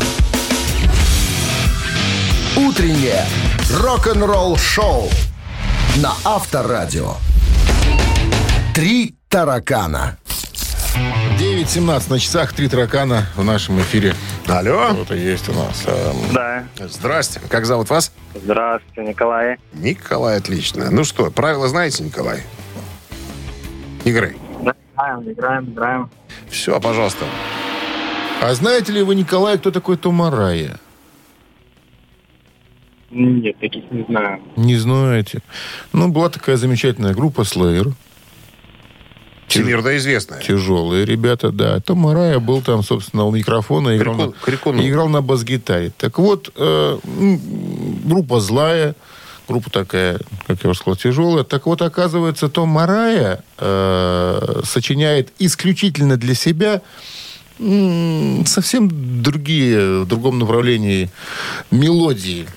Утреннее 2.58 3.26
рок-н-ролл-шоу 3.80 5.10
на 5.96 6.14
Авторадио. 6.26 7.16
Три 8.74 9.16
таракана. 9.30 10.18
9.17 11.40 12.10
на 12.10 12.20
часах. 12.20 12.54
Три 12.54 12.68
таракана 12.68 13.26
в 13.36 13.44
нашем 13.44 13.80
эфире. 13.82 14.16
Алло. 14.48 14.90
Кто-то 14.94 15.16
есть 15.16 15.48
у 15.50 15.54
нас. 15.54 15.84
Эм, 15.86 16.16
Да. 16.34 16.64
Здрасте. 16.88 17.40
Как 17.50 17.66
зовут 17.66 17.90
вас? 17.90 18.12
Здравствуйте, 18.34 19.10
Николай. 19.10 19.58
Николай, 19.74 20.38
отлично. 20.38 20.90
Ну 20.92 21.04
что, 21.04 21.30
правила 21.32 21.68
знаете, 21.68 22.04
Николай? 22.04 22.42
Игры. 24.06 24.36
Играем, 24.62 25.32
играем, 25.32 25.66
играем. 25.72 26.10
Все, 26.50 26.80
пожалуйста. 26.80 27.26
А 28.42 28.54
знаете 28.54 28.92
ли 28.92 29.02
вы, 29.04 29.16
Николай, 29.16 29.58
кто 29.58 29.72
такой 29.72 29.98
Томарая? 29.98 30.80
Нет, 33.12 33.58
таких 33.60 33.84
не 33.92 34.04
знаю. 34.10 34.42
Не 34.56 34.76
знаете. 34.78 35.42
Ну, 35.94 36.10
была 36.10 36.30
такая 36.30 36.58
замечательная 36.58 37.14
группа 37.14 37.42
Slayer. 37.42 37.94
Всемирно 39.62 39.98
известная. 39.98 40.42
Тяжелые 40.42 41.06
ребята, 41.06 41.52
да. 41.52 41.80
Том 41.80 42.06
Арая 42.08 42.40
был 42.40 42.62
там, 42.62 42.84
собственно, 42.84 43.26
у 43.26 43.32
микрофона. 43.32 43.96
Играл, 43.98 44.16
Крикун- 44.16 44.26
на, 44.28 44.46
Крикуну. 44.46 44.88
играл 44.88 45.10
на 45.10 45.22
бас-гитаре. 45.22 45.92
Так 45.98 46.18
вот, 46.20 46.52
э, 46.56 46.98
м, 47.04 47.40
группа 48.06 48.40
злая, 48.40 48.96
группа 49.48 49.70
такая, 49.70 50.20
как 50.48 50.64
я 50.64 50.70
уже 50.70 50.80
сказал, 50.80 50.96
тяжелая. 50.96 51.44
Так 51.44 51.66
вот, 51.66 51.82
оказывается, 51.82 52.50
Том 52.50 52.70
Марая 52.70 53.44
э, 53.58 54.62
сочиняет 54.66 55.32
исключительно 55.40 56.18
для 56.18 56.34
себя 56.34 56.82
совсем 58.46 58.90
другие, 59.22 60.02
в 60.02 60.08
другом 60.08 60.40
направлении 60.40 61.10
мелодии. 61.72 62.48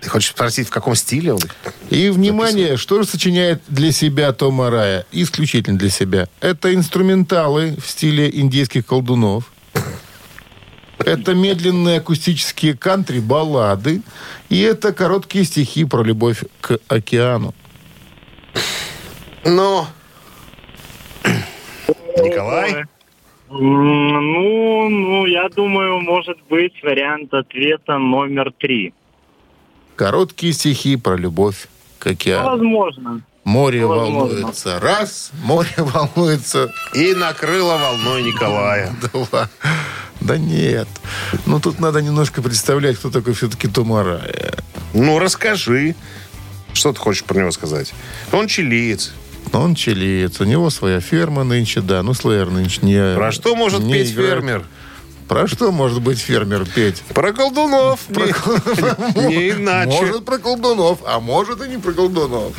Ты 0.00 0.08
хочешь 0.08 0.30
спросить, 0.30 0.68
в 0.68 0.70
каком 0.70 0.94
стиле 0.94 1.34
он? 1.34 1.40
И, 1.90 2.08
внимание, 2.10 2.76
что 2.76 3.02
же 3.02 3.08
сочиняет 3.08 3.62
для 3.68 3.90
себя 3.92 4.32
Том 4.32 4.60
Арая? 4.60 5.06
Исключительно 5.10 5.78
для 5.78 5.90
себя. 5.90 6.28
Это 6.40 6.72
инструменталы 6.74 7.76
в 7.82 7.88
стиле 7.88 8.30
индейских 8.32 8.86
колдунов. 8.86 9.52
Это 10.98 11.34
медленные 11.34 11.98
акустические 11.98 12.76
кантри-баллады. 12.76 14.02
И 14.48 14.60
это 14.60 14.92
короткие 14.92 15.44
стихи 15.44 15.84
про 15.84 16.02
любовь 16.02 16.44
к 16.60 16.78
океану. 16.88 17.54
Ну, 19.44 19.86
Николай? 22.22 22.84
Ну, 23.50 24.88
ну, 24.88 25.26
я 25.26 25.48
думаю, 25.48 26.00
может 26.00 26.38
быть 26.50 26.74
вариант 26.82 27.32
ответа 27.32 27.98
номер 27.98 28.52
три. 28.52 28.92
Короткие 29.98 30.52
стихи 30.52 30.94
про 30.94 31.16
любовь 31.16 31.66
к 31.98 32.06
океану. 32.06 32.50
Возможно. 32.50 33.20
Море 33.42 33.84
Возможно. 33.84 34.14
волнуется. 34.36 34.78
Раз, 34.78 35.32
море 35.42 35.68
волнуется. 35.76 36.70
И 36.94 37.14
накрыло 37.14 37.76
волной 37.78 38.22
Николая. 38.22 38.94
Два. 39.12 39.48
Да 40.20 40.38
нет. 40.38 40.86
Ну, 41.46 41.58
тут 41.58 41.80
надо 41.80 42.00
немножко 42.00 42.42
представлять, 42.42 42.96
кто 42.96 43.10
такой 43.10 43.34
все-таки 43.34 43.66
Том 43.66 43.92
Арая. 43.92 44.54
Ну, 44.94 45.18
расскажи. 45.18 45.96
Что 46.74 46.92
ты 46.92 47.00
хочешь 47.00 47.24
про 47.24 47.36
него 47.40 47.50
сказать? 47.50 47.92
Он 48.30 48.46
чилиец. 48.46 49.12
Он 49.52 49.74
чилиец, 49.74 50.40
у 50.40 50.44
него 50.44 50.70
своя 50.70 51.00
ферма 51.00 51.42
нынче, 51.42 51.80
да. 51.80 52.04
Ну, 52.04 52.14
Слэйр 52.14 52.50
нынче 52.50 52.80
не 52.82 53.16
Про 53.16 53.32
что 53.32 53.56
может 53.56 53.80
не 53.80 53.94
петь 53.94 54.12
играет. 54.12 54.30
фермер? 54.30 54.64
Про 55.28 55.46
что 55.46 55.70
может 55.70 56.00
быть 56.00 56.18
фермер 56.18 56.64
петь? 56.64 57.02
Про 57.14 57.32
колдунов. 57.32 58.08
Не, 58.08 59.26
не 59.26 59.50
иначе. 59.50 59.90
Может 59.90 60.24
про 60.24 60.38
колдунов, 60.38 61.00
а 61.06 61.20
может 61.20 61.62
и 61.62 61.68
не 61.68 61.76
про 61.76 61.92
колдунов. 61.92 62.54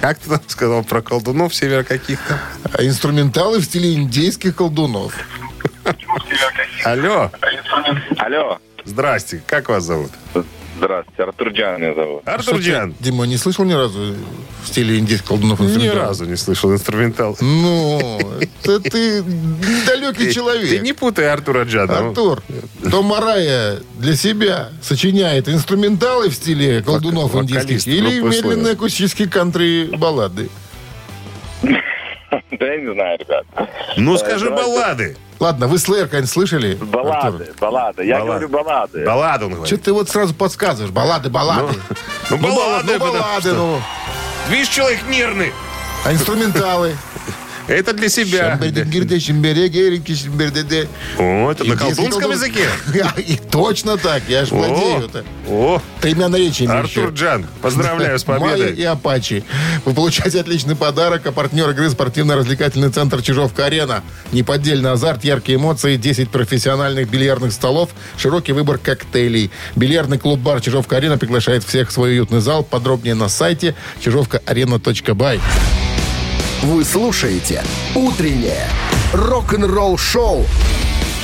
Как 0.00 0.18
ты 0.18 0.30
там 0.30 0.40
сказал 0.46 0.84
про 0.84 1.02
колдунов 1.02 1.54
север 1.54 1.84
каких-то? 1.84 2.38
А 2.72 2.84
инструменталы 2.84 3.58
в 3.58 3.64
стиле 3.64 3.94
индейских 3.94 4.56
колдунов. 4.56 5.12
Алло. 6.84 7.30
Алло. 8.16 8.58
Здрасте. 8.84 9.42
Как 9.46 9.68
вас 9.68 9.84
зовут? 9.84 10.12
Здравствуйте, 10.80 11.22
Артур 11.24 11.48
Джан 11.50 11.78
меня 11.78 11.94
зовут. 11.94 12.26
Артур 12.26 12.56
Джан. 12.56 12.94
Дима, 13.00 13.26
не 13.26 13.36
слышал 13.36 13.66
ни 13.66 13.74
разу 13.74 14.14
в 14.64 14.66
стиле 14.66 14.98
индейских 14.98 15.28
колдунов 15.28 15.60
Ни 15.60 15.66
инструментал? 15.66 16.00
разу 16.00 16.24
не 16.24 16.36
слышал 16.36 16.72
инструментал. 16.72 17.36
Ну, 17.42 18.18
это 18.40 18.80
ты 18.80 19.22
далекий 19.86 20.32
человек. 20.32 20.70
Ты 20.70 20.78
не 20.78 20.94
путай 20.94 21.30
Артура 21.30 21.64
Джана. 21.64 21.98
Артур, 22.08 22.42
Том 22.90 23.12
Арая 23.12 23.80
для 23.98 24.16
себя 24.16 24.70
сочиняет 24.80 25.50
инструменталы 25.50 26.30
в 26.30 26.34
стиле 26.34 26.82
колдунов 26.82 27.34
индийских 27.34 27.86
или 27.86 28.20
медленные 28.20 28.72
акустические 28.72 29.28
кантри-баллады? 29.28 30.48
Да 32.52 32.66
я 32.66 32.80
не 32.80 32.92
знаю, 32.92 33.18
ребят. 33.18 33.44
Ну, 33.96 34.16
скажи 34.16 34.50
баллады. 34.50 35.16
Ладно, 35.40 35.68
вы 35.68 35.78
Слэйр, 35.78 36.06
конечно, 36.06 36.32
слышали? 36.34 36.74
Баллады, 36.74 37.52
баллады. 37.58 38.04
Я 38.04 38.18
Баллады. 38.18 38.46
говорю 38.46 38.48
баллады. 38.50 39.04
Баллады 39.06 39.44
он 39.46 39.54
говорит. 39.54 39.74
Что 39.74 39.84
ты 39.84 39.92
вот 39.94 40.10
сразу 40.10 40.34
подсказываешь? 40.34 40.92
Баллады, 40.92 41.30
баллады. 41.30 41.74
Ну, 42.28 42.36
баллады, 42.36 42.92
ну, 42.92 42.98
баллады, 42.98 43.18
потому 43.18 43.40
что- 43.40 43.54
ну. 43.54 43.80
Видишь, 44.50 44.68
человек 44.68 45.00
нервный. 45.08 45.52
А 46.04 46.12
инструменталы? 46.12 46.94
Это 47.70 47.92
для 47.92 48.08
себя. 48.08 48.58
О, 51.18 51.52
это 51.52 51.62
на 51.62 51.76
колдунском 51.76 52.20
колдун. 52.20 52.32
языке? 52.32 52.64
И 53.18 53.36
точно 53.36 53.96
так, 53.96 54.24
я 54.28 54.44
ж 54.44 54.50
владею 54.50 55.04
это. 55.04 55.24
О, 55.48 55.80
Тремя 56.00 56.28
наречиями 56.28 56.74
Артур. 56.74 57.10
Джан, 57.10 57.46
поздравляю 57.62 58.18
с 58.18 58.26
Майя 58.26 58.56
и 58.56 58.60
победой. 58.62 58.84
Апачи. 58.86 59.44
Вы 59.84 59.94
получаете 59.94 60.40
отличный 60.40 60.74
подарок, 60.74 61.24
а 61.26 61.32
партнер 61.32 61.70
игры 61.70 61.88
спортивно-развлекательный 61.90 62.90
центр 62.90 63.22
Чижовка-Арена. 63.22 64.02
Неподдельный 64.32 64.90
азарт, 64.90 65.22
яркие 65.22 65.56
эмоции, 65.56 65.94
10 65.94 66.28
профессиональных 66.30 67.08
бильярдных 67.08 67.52
столов, 67.52 67.90
широкий 68.16 68.52
выбор 68.52 68.78
коктейлей. 68.78 69.52
Бильярдный 69.76 70.18
клуб-бар 70.18 70.60
Чижовка-Арена 70.60 71.18
приглашает 71.18 71.62
всех 71.62 71.90
в 71.90 71.92
свой 71.92 72.10
уютный 72.10 72.40
зал. 72.40 72.64
Подробнее 72.64 73.14
на 73.14 73.28
сайте 73.28 73.76
чижовкаарена.бай. 74.00 75.40
Вы 76.62 76.84
слушаете 76.84 77.62
«Утреннее 77.94 78.66
рок-н-ролл-шоу» 79.12 80.44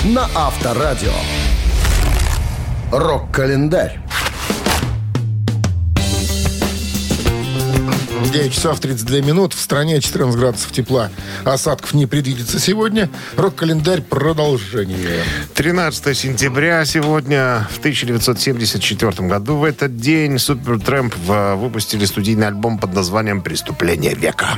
на 0.05 0.28
Авторадио. 0.34 1.12
Рок-календарь. 2.91 3.99
9 8.32 8.53
часов 8.53 8.80
32 8.80 9.20
минут. 9.20 9.55
В 9.55 9.61
стране 9.61 10.01
14 10.01 10.39
градусов 10.39 10.72
тепла. 10.72 11.11
Осадков 11.45 11.95
не 11.95 12.07
предвидится 12.07 12.59
сегодня. 12.59 13.09
Рок-календарь 13.37 14.03
продолжение. 14.03 15.22
13 15.55 16.16
сентября 16.16 16.84
сегодня, 16.84 17.66
в 17.72 17.78
1974 17.78 19.28
году, 19.28 19.57
в 19.57 19.64
этот 19.64 19.97
день 19.99 20.39
Супертрэмп 20.39 21.14
в- 21.26 21.55
выпустили 21.57 22.05
студийный 22.05 22.49
альбом 22.49 22.78
под 22.78 22.95
названием 22.95 23.43
«Преступление 23.43 24.14
века». 24.14 24.49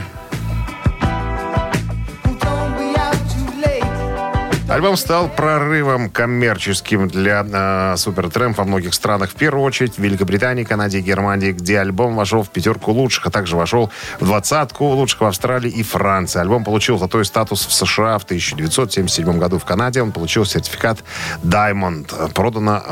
Альбом 4.68 4.98
стал 4.98 5.30
прорывом 5.30 6.10
коммерческим 6.10 7.08
для 7.08 7.42
э, 7.50 7.96
Супертрэмп 7.96 8.58
во 8.58 8.64
многих 8.64 8.92
странах. 8.92 9.30
В 9.30 9.34
первую 9.34 9.64
очередь 9.64 9.94
в 9.94 9.98
Великобритании, 9.98 10.64
Канаде 10.64 10.98
и 10.98 11.00
Германии, 11.00 11.52
где 11.52 11.78
альбом 11.78 12.16
вошел 12.16 12.42
в 12.42 12.50
пятерку 12.50 12.92
лучших, 12.92 13.26
а 13.26 13.30
также 13.30 13.56
вошел 13.56 13.90
в 14.20 14.26
двадцатку 14.26 14.84
лучших 14.84 15.22
в 15.22 15.24
Австралии 15.24 15.70
и 15.70 15.82
Франции. 15.82 16.40
Альбом 16.40 16.64
получил 16.64 16.98
золотой 16.98 17.24
статус 17.24 17.64
в 17.64 17.72
США 17.72 18.18
в 18.18 18.24
1977 18.24 19.38
году. 19.38 19.58
В 19.58 19.64
Канаде 19.64 20.02
он 20.02 20.12
получил 20.12 20.44
сертификат 20.44 20.98
Diamond. 21.42 22.34
Продано 22.34 22.82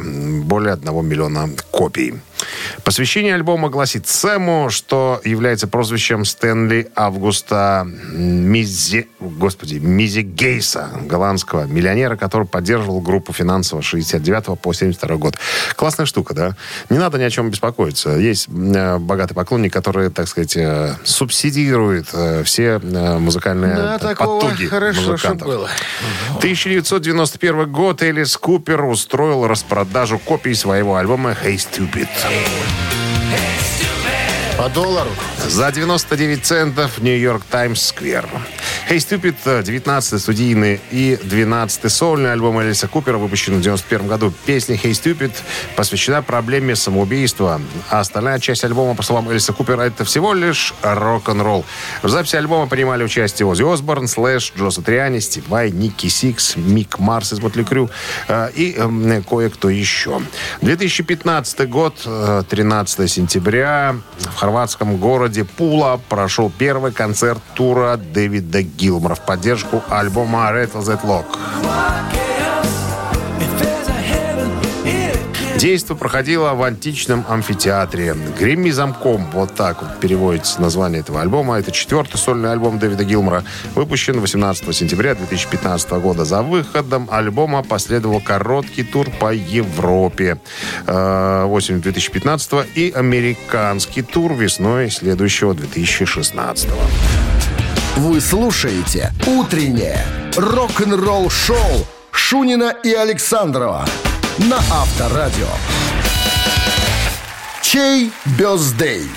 более 0.44 0.72
1 0.72 1.06
миллиона 1.06 1.50
копий. 1.70 2.14
Посвящение 2.84 3.34
альбома 3.34 3.68
гласит 3.68 4.06
Сэму, 4.06 4.70
что 4.70 5.20
является 5.24 5.66
прозвищем 5.66 6.24
Стэнли 6.24 6.90
Августа 6.94 7.86
Мизи... 7.86 9.08
Господи, 9.20 9.78
Мизи 9.78 10.20
Гейса, 10.20 10.90
голландского 11.02 11.64
миллионера, 11.64 12.16
который 12.16 12.46
поддерживал 12.46 13.00
группу 13.00 13.32
финансово 13.32 13.80
с 13.80 13.84
69 13.84 14.58
по 14.60 14.72
72 14.72 15.16
год. 15.16 15.36
Классная 15.74 16.06
штука, 16.06 16.34
да? 16.34 16.56
Не 16.90 16.98
надо 16.98 17.18
ни 17.18 17.22
о 17.22 17.30
чем 17.30 17.50
беспокоиться. 17.50 18.10
Есть 18.10 18.48
э, 18.48 18.98
богатый 18.98 19.34
поклонник, 19.34 19.72
который, 19.72 20.10
так 20.10 20.28
сказать, 20.28 20.56
э, 20.56 20.94
субсидирует 21.04 22.08
э, 22.12 22.42
все 22.44 22.78
музыкальные 22.78 23.74
Да, 23.74 23.98
потуги 24.16 24.66
хорошо, 24.66 25.00
музыкантов. 25.00 25.48
было. 25.48 25.68
1991 26.38 27.72
год 27.72 28.02
Элис 28.02 28.36
Купер 28.36 28.84
устроил 28.84 29.46
распродажу 29.46 30.18
копий 30.18 30.54
своего 30.54 30.96
альбома 30.96 31.36
«Hey 31.44 31.56
Stupid». 31.56 32.08
Sim. 32.28 32.95
По 34.66 34.72
доллару. 34.72 35.10
За 35.46 35.70
99 35.70 36.44
центов 36.44 36.98
Нью-Йорк 36.98 37.44
Таймс 37.48 37.80
Сквер. 37.80 38.28
«Hey 38.88 38.98
Stupid»— 38.98 39.36
19-й 39.44 40.18
студийный 40.18 40.80
и 40.90 41.18
12-й 41.20 41.90
сольный 41.90 42.32
альбом 42.32 42.60
Элиса 42.62 42.86
Купера, 42.88 43.18
выпущенный 43.18 43.58
в 43.58 43.60
91 43.60 44.06
году. 44.06 44.32
Песня 44.44 44.76
«Hey 44.76 44.90
Stupid» 44.90 45.32
посвящена 45.76 46.22
проблеме 46.22 46.76
самоубийства, 46.76 47.60
а 47.90 48.00
остальная 48.00 48.38
часть 48.38 48.64
альбома, 48.64 48.94
по 48.94 49.02
словам 49.02 49.30
Элиса 49.32 49.52
Купера, 49.52 49.82
это 49.82 50.04
всего 50.04 50.34
лишь 50.34 50.74
рок-н-ролл. 50.82 51.64
В 52.02 52.08
записи 52.08 52.36
альбома 52.36 52.68
принимали 52.68 53.02
участие 53.02 53.46
Оззи 53.46 53.72
Осборн, 53.72 54.06
Слэш, 54.06 54.52
Джо 54.56 54.70
Сатриани, 54.70 55.18
Стив 55.18 55.48
Вай, 55.48 55.70
Ники 55.70 56.06
Сикс, 56.06 56.56
Мик 56.56 57.00
Марс 57.00 57.32
из 57.32 57.40
Mötley 57.40 57.64
Crüe 57.64 57.90
э, 58.28 58.50
и 58.54 58.76
э, 58.78 59.22
кое-кто 59.28 59.68
еще. 59.68 60.22
2015 60.62 61.68
год, 61.68 62.02
э, 62.04 62.42
13 62.48 63.10
сентября, 63.10 63.96
в 64.18 64.36
хорватском 64.56 64.96
городе 64.96 65.44
Пула 65.44 66.00
прошел 66.08 66.50
первый 66.50 66.90
концерт 66.90 67.42
тура 67.54 67.98
Дэвида 67.98 68.62
Гилмора 68.62 69.14
в 69.14 69.20
поддержку 69.20 69.82
альбома 69.90 70.50
Rattle 70.50 70.82
That 70.82 71.04
Lock. 71.04 71.26
Действо 75.58 75.94
проходило 75.94 76.52
в 76.52 76.62
античном 76.62 77.24
амфитеатре. 77.26 78.14
«Гремми 78.38 78.70
замком». 78.70 79.30
Вот 79.32 79.54
так 79.54 79.80
вот 79.80 80.00
переводится 80.00 80.60
название 80.60 81.00
этого 81.00 81.22
альбома. 81.22 81.58
Это 81.58 81.72
четвертый 81.72 82.18
сольный 82.18 82.52
альбом 82.52 82.78
Дэвида 82.78 83.04
Гилмора. 83.04 83.42
Выпущен 83.74 84.20
18 84.20 84.76
сентября 84.76 85.14
2015 85.14 85.90
года. 85.92 86.26
За 86.26 86.42
выходом 86.42 87.08
альбома 87.10 87.62
последовал 87.62 88.20
короткий 88.20 88.82
тур 88.82 89.08
по 89.18 89.32
Европе 89.32 90.38
э, 90.86 91.44
осенью 91.44 91.80
2015 91.80 92.52
и 92.74 92.92
американский 92.94 94.02
тур 94.02 94.34
весной 94.34 94.90
следующего 94.90 95.54
2016 95.54 96.68
Вы 97.96 98.20
слушаете 98.20 99.10
«Утреннее 99.26 100.04
рок-н-ролл-шоу» 100.36 101.86
Шунина 102.10 102.74
и 102.82 102.92
Александрова 102.92 103.86
на 104.38 104.58
Авторадио. 104.58 105.48
Чей 107.62 108.12
бездей? 108.38 109.08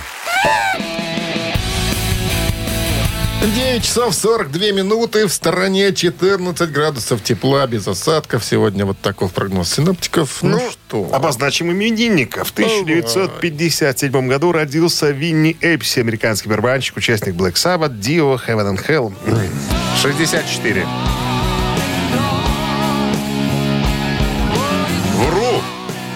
9 3.41 3.83
часов 3.83 4.15
42 4.15 4.71
минуты. 4.71 5.27
В 5.27 5.33
стороне 5.33 5.93
14 5.93 6.71
градусов 6.71 7.23
тепла, 7.23 7.67
без 7.67 7.87
осадков. 7.87 8.43
Сегодня 8.43 8.85
вот 8.85 8.97
такой 8.99 9.29
прогноз 9.29 9.73
синоптиков. 9.73 10.41
Ну, 10.41 10.59
что? 10.71 11.09
Обозначим 11.11 11.71
именинника. 11.71 12.43
В 12.43 12.51
1957 12.51 14.27
году 14.27 14.51
родился 14.51 15.11
Винни 15.11 15.57
Эпси, 15.61 15.99
американский 15.99 16.49
барабанщик, 16.49 16.97
участник 16.97 17.35
Black 17.35 17.53
Sabbath, 17.53 17.97
Dio, 17.99 18.39
Heaven 18.45 18.75
and 18.75 18.87
Hell. 18.87 19.13
64. 20.01 20.85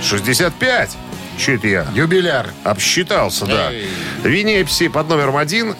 65. 0.03 0.97
Че 1.37 1.55
это 1.55 1.67
я? 1.67 1.87
Юбиляр. 1.95 2.47
Обсчитался, 2.63 3.45
да. 3.45 3.71
Эй. 3.71 3.87
Винни 4.23 4.61
Эпси 4.61 4.87
под 4.87 5.09
номером 5.09 5.37
один. 5.37 5.75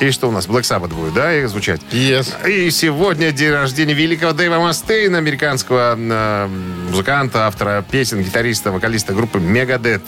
И 0.00 0.10
что 0.10 0.28
у 0.28 0.32
нас? 0.32 0.46
Black 0.48 0.62
Sabbath 0.62 0.92
будет, 0.92 1.14
да, 1.14 1.32
их 1.32 1.48
звучать? 1.48 1.80
Yes. 1.92 2.50
И 2.50 2.70
сегодня 2.70 3.30
день 3.30 3.52
рождения 3.52 3.94
великого 3.94 4.32
Дэйва 4.32 4.58
Мастейна, 4.58 5.18
американского 5.18 5.94
э, 5.96 6.48
музыканта, 6.90 7.46
автора 7.46 7.84
песен, 7.88 8.22
гитариста, 8.22 8.72
вокалиста 8.72 9.12
группы 9.12 9.38
Мегадет. 9.38 10.02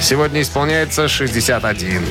Сегодня 0.00 0.42
исполняется 0.42 1.06
61. 1.06 2.02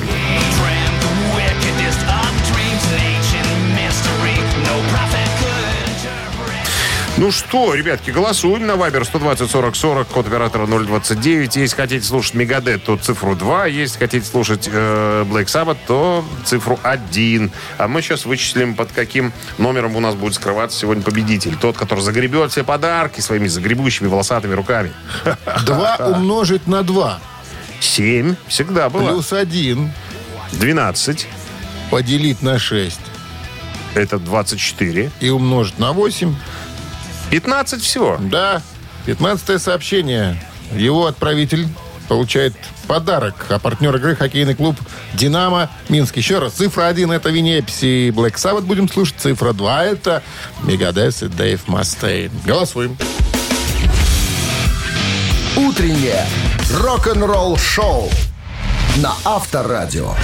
Ну 7.20 7.30
что, 7.30 7.74
ребятки, 7.74 8.10
голосуем 8.10 8.66
на 8.66 8.76
Вайбер 8.76 9.04
120 9.04 9.50
40 9.50 9.76
40, 9.76 10.08
код 10.08 10.26
оператора 10.26 10.66
029. 10.66 11.54
Если 11.54 11.76
хотите 11.76 12.02
слушать 12.02 12.32
Мегадет, 12.32 12.84
то 12.84 12.96
цифру 12.96 13.36
2. 13.36 13.66
Если 13.66 13.98
хотите 13.98 14.24
слушать 14.24 14.66
э, 14.72 15.26
Black 15.28 15.44
Sabbath, 15.44 15.76
то 15.86 16.24
цифру 16.46 16.80
1. 16.82 17.50
А 17.76 17.88
мы 17.88 18.00
сейчас 18.00 18.24
вычислим, 18.24 18.74
под 18.74 18.92
каким 18.92 19.34
номером 19.58 19.96
у 19.96 20.00
нас 20.00 20.14
будет 20.14 20.32
скрываться 20.32 20.78
сегодня 20.78 21.02
победитель. 21.02 21.56
Тот, 21.56 21.76
который 21.76 22.00
загребет 22.00 22.52
все 22.52 22.64
подарки 22.64 23.20
своими 23.20 23.48
загребущими 23.48 24.08
волосатыми 24.08 24.54
руками. 24.54 24.90
2 25.66 25.96
умножить 25.98 26.66
на 26.66 26.82
2. 26.82 27.20
7 27.80 28.34
всегда 28.46 28.88
было. 28.88 29.08
Плюс 29.08 29.34
1 29.34 29.92
12. 30.52 31.28
поделить 31.90 32.40
на 32.40 32.58
6. 32.58 32.98
Это 33.94 34.18
24. 34.18 35.10
И 35.20 35.28
умножить 35.28 35.78
на 35.78 35.92
8. 35.92 36.34
15 37.30 37.82
всего. 37.82 38.16
Да. 38.20 38.62
15 39.06 39.60
сообщение. 39.60 40.40
Его 40.72 41.06
отправитель 41.06 41.68
получает 42.08 42.54
подарок. 42.86 43.46
А 43.50 43.58
партнер 43.58 43.94
игры 43.96 44.16
хоккейный 44.16 44.54
клуб 44.54 44.76
«Динамо» 45.14 45.70
Минск. 45.88 46.16
Еще 46.16 46.40
раз, 46.40 46.54
цифра 46.54 46.86
1 46.86 47.12
это 47.12 47.30
Винепси 47.30 47.84
и 47.84 48.10
Black 48.10 48.34
Sabbath 48.34 48.62
будем 48.62 48.88
слушать. 48.88 49.14
Цифра 49.18 49.52
2 49.52 49.84
это 49.84 50.22
Мегадес 50.62 51.22
и 51.22 51.28
Дэйв 51.28 51.68
Мастейн. 51.68 52.32
Голосуем. 52.44 52.96
Утреннее 55.56 56.26
рок-н-ролл-шоу 56.74 58.10
на 58.96 59.14
Авторадио. 59.24 60.14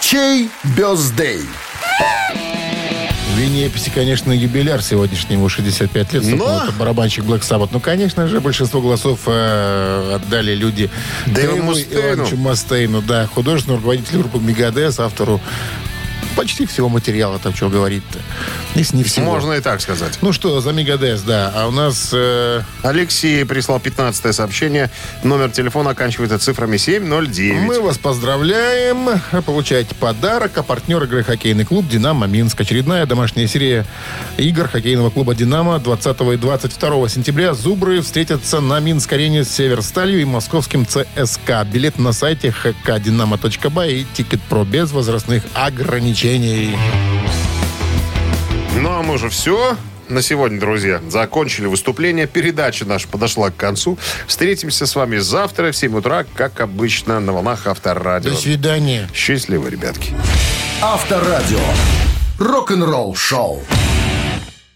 Чей 0.00 0.50
бездей? 0.76 1.40
Винеписи, 3.36 3.90
конечно, 3.94 4.32
юбиляр 4.32 4.82
сегодняшнему 4.82 5.48
65 5.48 6.12
лет. 6.14 6.24
Но- 6.24 6.64
барабанщик 6.78 7.24
Black 7.24 7.40
Sabbath. 7.40 7.68
Ну, 7.72 7.80
конечно 7.80 8.26
же, 8.28 8.40
большинство 8.40 8.80
голосов 8.80 9.20
э, 9.26 10.14
отдали 10.16 10.54
люди 10.54 10.90
Дэйву 11.26 11.52
Дэйву 11.52 11.66
Мустейну. 11.66 12.08
Ивановичу 12.14 12.36
Мастейну, 12.36 13.02
да, 13.02 13.26
художественному 13.26 13.78
руководителю 13.82 14.20
группы 14.20 14.38
Мегадес, 14.38 14.98
автору 14.98 15.40
почти 16.38 16.66
всего 16.66 16.88
материала, 16.88 17.38
там 17.38 17.54
что 17.54 17.68
говорить-то. 17.68 18.18
Если 18.74 18.96
не 18.96 19.02
всего. 19.02 19.26
Можно 19.26 19.54
и 19.54 19.60
так 19.60 19.80
сказать. 19.80 20.18
Ну 20.22 20.32
что, 20.32 20.60
за 20.60 20.72
Мегадес, 20.72 21.22
да. 21.22 21.52
А 21.54 21.66
у 21.66 21.70
нас... 21.70 22.10
э, 22.12 22.62
Алексей 22.82 23.44
прислал 23.44 23.80
15 23.80 24.34
сообщение. 24.34 24.90
Номер 25.24 25.50
телефона 25.50 25.90
оканчивается 25.90 26.38
цифрами 26.38 26.76
709. 26.76 27.62
мы 27.62 27.80
вас 27.80 27.98
поздравляем. 27.98 29.20
Получаете 29.44 29.94
подарок. 29.94 30.56
А 30.58 30.62
партнер 30.62 31.02
игры 31.04 31.24
хоккейный 31.24 31.64
клуб 31.64 31.88
«Динамо 31.88 32.26
Минск». 32.26 32.60
Очередная 32.60 33.04
домашняя 33.06 33.46
серия 33.48 33.84
игр 34.36 34.68
хоккейного 34.68 35.10
клуба 35.10 35.34
«Динамо» 35.34 35.78
20 35.78 36.20
и 36.20 36.36
22 36.36 37.08
сентября. 37.08 37.54
Зубры 37.54 38.00
встретятся 38.00 38.60
на 38.60 38.78
Минск-арене 38.80 39.44
с 39.44 39.50
«Северсталью» 39.50 40.20
и 40.20 40.24
московским 40.24 40.86
ЦСКА. 40.86 41.64
Билет 41.64 41.98
на 41.98 42.12
сайте 42.12 42.54
hkdinamo.by 42.62 43.92
и 43.92 44.06
«Ticket 44.14 44.40
Pro» 44.42 44.64
без 44.64 44.92
возрастных 44.92 45.42
ограничений. 45.54 46.07
Ну, 48.76 48.90
а 48.90 49.02
мы 49.02 49.14
уже 49.14 49.28
все. 49.28 49.76
На 50.08 50.22
сегодня, 50.22 50.58
друзья, 50.58 51.02
закончили 51.10 51.66
выступление. 51.66 52.26
Передача 52.26 52.86
наша 52.86 53.06
подошла 53.08 53.50
к 53.50 53.56
концу. 53.56 53.98
Встретимся 54.26 54.86
с 54.86 54.96
вами 54.96 55.18
завтра 55.18 55.70
в 55.70 55.76
7 55.76 55.96
утра, 55.96 56.24
как 56.34 56.60
обычно, 56.60 57.20
на 57.20 57.32
волнах 57.32 57.66
Авторадио. 57.66 58.30
До 58.30 58.36
свидания. 58.36 59.08
Счастливо, 59.12 59.68
ребятки. 59.68 60.14
Авторадио. 60.80 61.60
Рок-н-ролл-шоу. 62.38 63.62